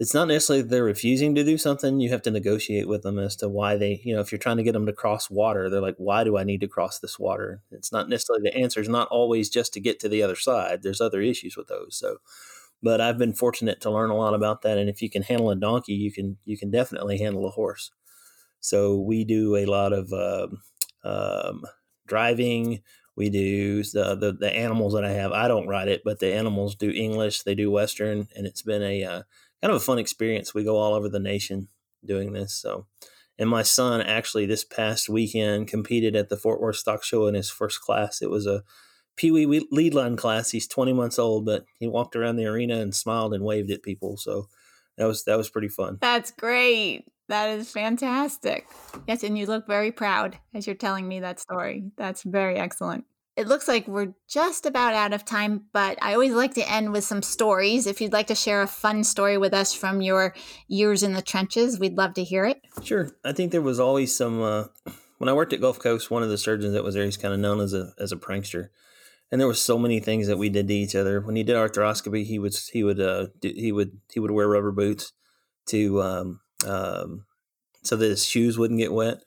It's 0.00 0.14
not 0.14 0.28
necessarily 0.28 0.62
they're 0.62 0.82
refusing 0.82 1.34
to 1.36 1.44
do 1.44 1.56
something. 1.58 2.00
You 2.00 2.08
have 2.10 2.22
to 2.22 2.30
negotiate 2.30 2.88
with 2.88 3.02
them 3.02 3.18
as 3.18 3.36
to 3.36 3.48
why 3.48 3.76
they, 3.76 4.00
you 4.02 4.14
know, 4.14 4.20
if 4.20 4.32
you're 4.32 4.38
trying 4.38 4.56
to 4.56 4.62
get 4.62 4.72
them 4.72 4.86
to 4.86 4.92
cross 4.92 5.30
water, 5.30 5.68
they're 5.68 5.80
like, 5.80 5.96
why 5.98 6.24
do 6.24 6.38
I 6.38 6.42
need 6.42 6.62
to 6.62 6.68
cross 6.68 6.98
this 6.98 7.18
water? 7.18 7.60
It's 7.70 7.92
not 7.92 8.08
necessarily 8.08 8.42
the 8.42 8.56
answer 8.56 8.80
is 8.80 8.88
not 8.88 9.08
always 9.08 9.50
just 9.50 9.74
to 9.74 9.80
get 9.80 10.00
to 10.00 10.08
the 10.08 10.22
other 10.22 10.36
side. 10.36 10.82
There's 10.82 11.02
other 11.02 11.20
issues 11.20 11.56
with 11.56 11.68
those. 11.68 11.96
So 11.96 12.16
but 12.82 13.00
I've 13.00 13.18
been 13.18 13.32
fortunate 13.32 13.80
to 13.82 13.90
learn 13.90 14.10
a 14.10 14.16
lot 14.16 14.34
about 14.34 14.62
that. 14.62 14.78
And 14.78 14.88
if 14.88 15.02
you 15.02 15.10
can 15.10 15.22
handle 15.22 15.50
a 15.50 15.56
donkey, 15.56 15.94
you 15.94 16.12
can 16.12 16.38
you 16.44 16.56
can 16.56 16.70
definitely 16.70 17.18
handle 17.18 17.46
a 17.46 17.50
horse. 17.50 17.90
So 18.60 18.98
we 18.98 19.24
do 19.24 19.56
a 19.56 19.66
lot 19.66 19.92
of 19.92 20.12
uh, 20.12 20.48
um, 21.04 21.64
driving. 22.06 22.82
We 23.16 23.28
do 23.28 23.82
the, 23.82 24.14
the, 24.14 24.32
the 24.38 24.54
animals 24.54 24.94
that 24.94 25.04
I 25.04 25.12
have. 25.12 25.32
I 25.32 25.48
don't 25.48 25.68
ride 25.68 25.88
it, 25.88 26.02
but 26.04 26.20
the 26.20 26.32
animals 26.32 26.74
do 26.74 26.90
English. 26.90 27.42
They 27.42 27.54
do 27.54 27.70
Western, 27.70 28.28
and 28.34 28.46
it's 28.46 28.62
been 28.62 28.82
a 28.82 29.04
uh, 29.04 29.22
kind 29.62 29.70
of 29.70 29.76
a 29.76 29.84
fun 29.84 29.98
experience. 29.98 30.54
We 30.54 30.64
go 30.64 30.76
all 30.76 30.94
over 30.94 31.08
the 31.08 31.20
nation 31.20 31.68
doing 32.04 32.32
this. 32.32 32.54
So, 32.54 32.86
and 33.38 33.48
my 33.48 33.62
son 33.62 34.00
actually 34.00 34.46
this 34.46 34.64
past 34.64 35.08
weekend 35.08 35.68
competed 35.68 36.16
at 36.16 36.28
the 36.28 36.36
Fort 36.36 36.60
Worth 36.60 36.76
Stock 36.76 37.04
Show 37.04 37.26
in 37.26 37.34
his 37.34 37.50
first 37.50 37.80
class. 37.80 38.22
It 38.22 38.30
was 38.30 38.46
a 38.46 38.62
Pee 39.16 39.30
Wee 39.30 39.66
lead 39.70 39.94
line 39.94 40.16
class. 40.16 40.50
He's 40.50 40.66
20 40.66 40.92
months 40.92 41.18
old, 41.18 41.44
but 41.44 41.64
he 41.78 41.86
walked 41.86 42.16
around 42.16 42.36
the 42.36 42.46
arena 42.46 42.78
and 42.78 42.94
smiled 42.94 43.34
and 43.34 43.44
waved 43.44 43.70
at 43.70 43.82
people. 43.82 44.16
So 44.16 44.48
that 44.96 45.06
was 45.06 45.24
that 45.24 45.36
was 45.36 45.50
pretty 45.50 45.68
fun. 45.68 45.98
That's 46.00 46.30
great. 46.30 47.04
That 47.28 47.50
is 47.50 47.70
fantastic. 47.70 48.66
Yes, 49.06 49.22
and 49.22 49.38
you 49.38 49.46
look 49.46 49.66
very 49.66 49.92
proud 49.92 50.38
as 50.52 50.66
you're 50.66 50.74
telling 50.74 51.06
me 51.06 51.20
that 51.20 51.38
story. 51.38 51.84
That's 51.96 52.22
very 52.22 52.56
excellent. 52.56 53.04
It 53.40 53.48
looks 53.48 53.66
like 53.66 53.88
we're 53.88 54.12
just 54.28 54.66
about 54.66 54.92
out 54.92 55.14
of 55.14 55.24
time, 55.24 55.64
but 55.72 55.98
I 56.02 56.12
always 56.12 56.32
like 56.32 56.54
to 56.54 56.70
end 56.70 56.92
with 56.92 57.04
some 57.04 57.22
stories. 57.22 57.86
If 57.86 58.00
you'd 58.00 58.12
like 58.12 58.26
to 58.26 58.34
share 58.34 58.60
a 58.60 58.66
fun 58.66 59.02
story 59.02 59.38
with 59.38 59.54
us 59.54 59.72
from 59.72 60.02
your 60.02 60.34
years 60.68 61.02
in 61.02 61.14
the 61.14 61.22
trenches, 61.22 61.80
we'd 61.80 61.96
love 61.96 62.12
to 62.14 62.22
hear 62.22 62.44
it. 62.44 62.60
Sure. 62.84 63.10
I 63.24 63.32
think 63.32 63.50
there 63.50 63.62
was 63.62 63.80
always 63.80 64.14
some. 64.14 64.42
Uh, 64.42 64.64
when 65.16 65.28
I 65.28 65.32
worked 65.32 65.54
at 65.54 65.60
Gulf 65.60 65.78
Coast, 65.78 66.10
one 66.10 66.22
of 66.22 66.28
the 66.28 66.36
surgeons 66.36 66.74
that 66.74 66.84
was 66.84 66.94
there, 66.94 67.04
he's 67.06 67.16
kind 67.16 67.32
of 67.32 67.40
known 67.40 67.60
as 67.60 67.72
a 67.72 67.94
as 67.98 68.12
a 68.12 68.16
prankster 68.16 68.68
and 69.30 69.40
there 69.40 69.48
was 69.48 69.60
so 69.60 69.78
many 69.78 70.00
things 70.00 70.26
that 70.26 70.38
we 70.38 70.48
did 70.48 70.68
to 70.68 70.74
each 70.74 70.94
other. 70.94 71.20
When 71.20 71.36
he 71.36 71.42
did 71.42 71.56
arthroscopy, 71.56 72.24
he 72.24 72.38
would 72.38 72.54
he 72.72 72.82
would 72.82 73.00
uh, 73.00 73.28
do, 73.40 73.52
he 73.54 73.72
would 73.72 73.98
he 74.12 74.20
would 74.20 74.30
wear 74.30 74.48
rubber 74.48 74.72
boots 74.72 75.12
to 75.66 76.02
um, 76.02 76.40
um, 76.66 77.26
so 77.82 77.96
that 77.96 78.08
his 78.08 78.26
shoes 78.26 78.58
wouldn't 78.58 78.80
get 78.80 78.92
wet. 78.92 79.22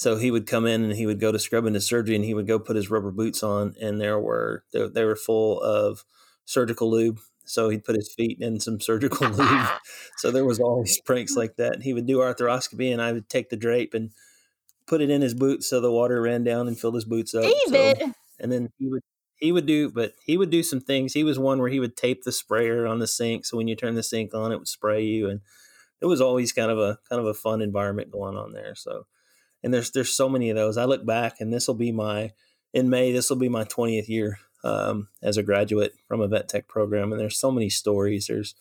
So 0.00 0.16
he 0.16 0.30
would 0.30 0.46
come 0.46 0.64
in 0.64 0.82
and 0.82 0.94
he 0.94 1.04
would 1.04 1.20
go 1.20 1.30
to 1.30 1.38
scrub 1.38 1.66
into 1.66 1.82
surgery 1.82 2.16
and 2.16 2.24
he 2.24 2.32
would 2.32 2.46
go 2.46 2.58
put 2.58 2.74
his 2.74 2.88
rubber 2.88 3.10
boots 3.10 3.42
on 3.42 3.74
and 3.82 4.00
there 4.00 4.18
were 4.18 4.64
they, 4.72 4.88
they 4.88 5.04
were 5.04 5.14
full 5.14 5.60
of 5.60 6.06
surgical 6.46 6.90
lube. 6.90 7.20
So 7.44 7.68
he'd 7.68 7.84
put 7.84 7.96
his 7.96 8.10
feet 8.10 8.38
in 8.40 8.60
some 8.60 8.80
surgical 8.80 9.28
lube. 9.30 9.68
so 10.16 10.30
there 10.30 10.46
was 10.46 10.58
always 10.58 10.98
pranks 11.02 11.36
like 11.36 11.56
that. 11.56 11.74
And 11.74 11.82
he 11.82 11.92
would 11.92 12.06
do 12.06 12.20
arthroscopy 12.20 12.90
and 12.90 13.02
I 13.02 13.12
would 13.12 13.28
take 13.28 13.50
the 13.50 13.58
drape 13.58 13.92
and 13.92 14.12
put 14.86 15.02
it 15.02 15.10
in 15.10 15.20
his 15.20 15.34
boots 15.34 15.68
so 15.68 15.82
the 15.82 15.92
water 15.92 16.22
ran 16.22 16.44
down 16.44 16.66
and 16.66 16.80
filled 16.80 16.94
his 16.94 17.04
boots 17.04 17.34
up. 17.34 17.42
David. 17.42 17.98
So, 18.00 18.12
and 18.40 18.50
then 18.50 18.70
he 18.78 18.88
would 18.88 19.02
he 19.36 19.52
would 19.52 19.66
do, 19.66 19.90
but 19.90 20.14
he 20.24 20.38
would 20.38 20.48
do 20.48 20.62
some 20.62 20.80
things. 20.80 21.12
He 21.12 21.24
was 21.24 21.38
one 21.38 21.58
where 21.58 21.68
he 21.68 21.78
would 21.78 21.94
tape 21.94 22.24
the 22.24 22.32
sprayer 22.32 22.86
on 22.86 23.00
the 23.00 23.06
sink, 23.06 23.44
so 23.44 23.58
when 23.58 23.68
you 23.68 23.76
turn 23.76 23.96
the 23.96 24.02
sink 24.02 24.32
on, 24.32 24.50
it 24.50 24.58
would 24.58 24.68
spray 24.68 25.02
you, 25.02 25.28
and 25.28 25.40
it 26.00 26.06
was 26.06 26.22
always 26.22 26.52
kind 26.54 26.70
of 26.70 26.78
a 26.78 26.98
kind 27.08 27.20
of 27.20 27.26
a 27.26 27.34
fun 27.34 27.60
environment 27.60 28.10
going 28.10 28.38
on 28.38 28.52
there. 28.52 28.74
So, 28.74 29.06
and 29.62 29.72
there's 29.72 29.90
there's 29.90 30.12
so 30.12 30.28
many 30.28 30.50
of 30.50 30.56
those. 30.56 30.76
I 30.76 30.84
look 30.84 31.04
back, 31.04 31.40
and 31.40 31.52
this 31.52 31.68
will 31.68 31.74
be 31.74 31.92
my 31.92 32.32
in 32.72 32.90
May. 32.90 33.12
This 33.12 33.30
will 33.30 33.36
be 33.36 33.48
my 33.48 33.64
20th 33.64 34.08
year 34.08 34.38
um, 34.64 35.08
as 35.22 35.36
a 35.36 35.42
graduate 35.42 35.94
from 36.06 36.20
a 36.20 36.28
vet 36.28 36.48
tech 36.48 36.68
program, 36.68 37.12
and 37.12 37.20
there's 37.20 37.38
so 37.38 37.50
many 37.50 37.70
stories. 37.70 38.26
There's 38.26 38.54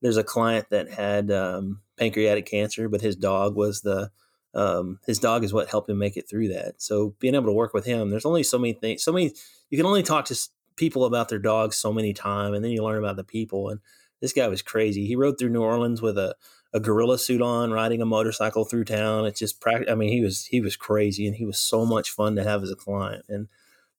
there's 0.00 0.16
a 0.16 0.24
client 0.24 0.66
that 0.70 0.90
had 0.90 1.30
um, 1.30 1.80
pancreatic 1.96 2.46
cancer, 2.46 2.88
but 2.88 3.00
his 3.00 3.16
dog 3.16 3.54
was 3.54 3.82
the 3.82 4.10
um, 4.54 4.98
his 5.06 5.18
dog 5.18 5.44
is 5.44 5.52
what 5.52 5.68
helped 5.68 5.88
him 5.88 5.98
make 5.98 6.16
it 6.16 6.28
through 6.28 6.48
that. 6.48 6.82
So 6.82 7.14
being 7.18 7.34
able 7.34 7.46
to 7.46 7.52
work 7.52 7.72
with 7.72 7.86
him, 7.86 8.10
there's 8.10 8.26
only 8.26 8.42
so 8.42 8.58
many 8.58 8.74
things, 8.74 9.02
so 9.02 9.12
many 9.12 9.32
you 9.70 9.78
can 9.78 9.86
only 9.86 10.02
talk 10.02 10.26
to 10.26 10.48
people 10.76 11.04
about 11.04 11.28
their 11.28 11.38
dogs 11.38 11.76
so 11.76 11.92
many 11.92 12.12
times, 12.12 12.54
and 12.54 12.64
then 12.64 12.72
you 12.72 12.82
learn 12.82 12.98
about 12.98 13.16
the 13.16 13.24
people. 13.24 13.68
And 13.68 13.80
this 14.20 14.32
guy 14.32 14.48
was 14.48 14.62
crazy. 14.62 15.06
He 15.06 15.16
rode 15.16 15.38
through 15.38 15.50
New 15.50 15.62
Orleans 15.62 16.02
with 16.02 16.18
a, 16.18 16.34
a 16.74 16.80
gorilla 16.80 17.18
suit 17.18 17.42
on, 17.42 17.70
riding 17.70 18.00
a 18.00 18.06
motorcycle 18.06 18.64
through 18.64 18.84
town. 18.84 19.26
It's 19.26 19.38
just 19.38 19.60
practice. 19.60 19.90
I 19.90 19.94
mean, 19.94 20.10
he 20.10 20.22
was 20.22 20.46
he 20.46 20.60
was 20.60 20.76
crazy, 20.76 21.26
and 21.26 21.36
he 21.36 21.44
was 21.44 21.58
so 21.58 21.84
much 21.84 22.10
fun 22.10 22.36
to 22.36 22.44
have 22.44 22.62
as 22.62 22.70
a 22.70 22.76
client. 22.76 23.24
And 23.28 23.48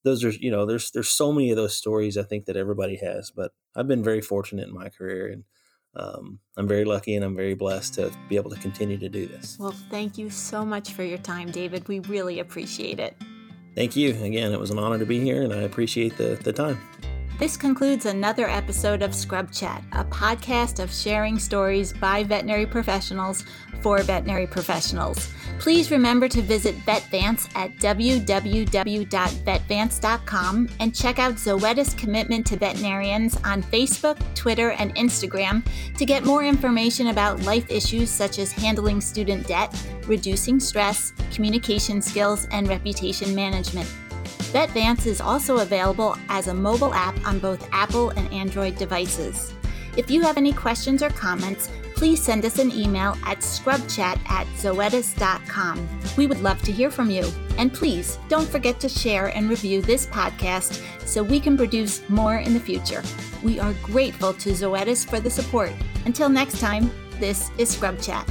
those 0.04 0.24
are 0.24 0.30
you 0.30 0.52
know, 0.52 0.66
there's 0.66 0.92
there's 0.92 1.10
so 1.10 1.32
many 1.32 1.52
of 1.52 1.58
those 1.58 1.76
stories 1.76 2.18
I 2.18 2.24
think 2.24 2.46
that 2.46 2.58
everybody 2.58 2.98
has. 2.98 3.32
But 3.32 3.52
I've 3.76 3.88
been 3.88 4.04
very 4.04 4.22
fortunate 4.22 4.68
in 4.68 4.74
my 4.74 4.90
career, 4.90 5.28
and 5.28 5.44
um, 5.96 6.40
I'm 6.58 6.68
very 6.68 6.86
lucky 6.86 7.16
and 7.16 7.24
I'm 7.24 7.36
very 7.36 7.54
blessed 7.54 7.96
to 7.96 8.12
be 8.28 8.36
able 8.36 8.50
to 8.50 8.60
continue 8.60 8.98
to 8.98 9.10
do 9.10 9.28
this. 9.28 9.58
Well, 9.60 9.76
thank 9.90 10.18
you 10.18 10.30
so 10.30 10.66
much 10.66 10.94
for 10.94 11.04
your 11.04 11.20
time, 11.20 11.52
David. 11.52 11.88
We 11.88 12.00
really 12.00 12.40
appreciate 12.40 13.00
it. 13.00 13.16
Thank 13.76 13.96
you. 13.96 14.12
Again, 14.24 14.52
it 14.52 14.60
was 14.60 14.72
an 14.72 14.80
honor 14.80 15.00
to 15.00 15.06
be 15.06 15.20
here, 15.20 15.44
and 15.44 15.54
I 15.54 15.62
appreciate 15.62 16.18
the, 16.18 16.40
the 16.44 16.54
time. 16.54 16.80
This 17.40 17.58
concludes 17.58 18.06
another 18.06 18.48
episode 18.48 19.02
of 19.02 19.16
Scrub 19.16 19.52
Chat, 19.52 19.84
a 19.92 20.06
podcast 20.06 20.82
of 20.82 20.94
sharing 20.94 21.40
stories 21.40 21.92
by 21.92 22.24
veterinary 22.24 22.68
professionals 22.68 23.44
for 23.82 24.02
veterinary 24.04 24.48
professionals. 24.48 25.30
Please 25.60 25.92
remember 25.92 26.30
to 26.30 26.42
visit 26.42 26.74
VetVance 26.86 27.50
at 27.56 27.76
www.vetvance.com 27.78 30.70
and 30.80 30.96
check 30.96 31.20
out 31.20 31.34
Zoetis' 31.34 31.98
commitment 31.98 32.46
to 32.46 32.56
veterinarians 32.56 33.36
on 33.44 33.62
Facebook, 33.64 34.18
Twitter, 34.36 34.70
and 34.72 34.96
Instagram 34.96 35.66
to 35.98 36.06
get 36.06 36.24
more 36.24 36.44
information 36.44 37.08
about 37.08 37.42
life 37.42 37.70
issues 37.70 38.10
such 38.10 38.40
as 38.40 38.52
handling 38.52 39.02
student 39.02 39.46
debt, 39.48 39.76
reducing 40.06 40.60
stress, 40.60 41.12
communication 41.34 42.02
skills, 42.02 42.48
and 42.52 42.70
reputation 42.70 43.36
management. 43.36 43.92
VetVance 44.54 45.08
is 45.08 45.20
also 45.20 45.58
available 45.58 46.16
as 46.30 46.48
a 46.48 46.54
mobile 46.54 46.94
app 46.94 47.16
on 47.26 47.40
both 47.40 47.68
Apple 47.72 48.12
and 48.12 48.32
Android 48.32 48.76
devices. 48.78 49.52
If 49.98 50.12
you 50.12 50.22
have 50.22 50.38
any 50.38 50.54
questions 50.54 51.02
or 51.02 51.10
comments, 51.10 51.72
please 51.96 52.22
send 52.22 52.46
us 52.46 52.60
an 52.60 52.72
email 52.72 53.18
at 53.26 53.40
scrubchat 53.40 54.20
at 54.30 54.46
zoetis.com. 54.58 55.88
We 56.18 56.28
would 56.28 56.42
love 56.42 56.62
to 56.64 56.72
hear 56.72 56.92
from 56.92 57.10
you. 57.10 57.28
And 57.58 57.74
please 57.74 58.20
don't 58.30 58.48
forget 58.48 58.80
to 58.82 58.90
share 58.90 59.36
and 59.36 59.50
review 59.50 59.82
this 59.82 60.06
podcast 60.06 60.84
so 61.08 61.24
we 61.24 61.40
can 61.40 61.58
produce 61.58 62.08
more 62.08 62.38
in 62.38 62.54
the 62.54 62.60
future. 62.60 63.02
We 63.42 63.60
are 63.60 63.74
grateful 63.82 64.34
to 64.34 64.50
Zoetis 64.52 65.10
for 65.10 65.20
the 65.20 65.32
support. 65.32 65.72
Until 66.06 66.30
next 66.30 66.60
time, 66.60 66.92
this 67.20 67.50
is 67.58 67.70
Scrub 67.70 68.00
Chat. 68.00 68.30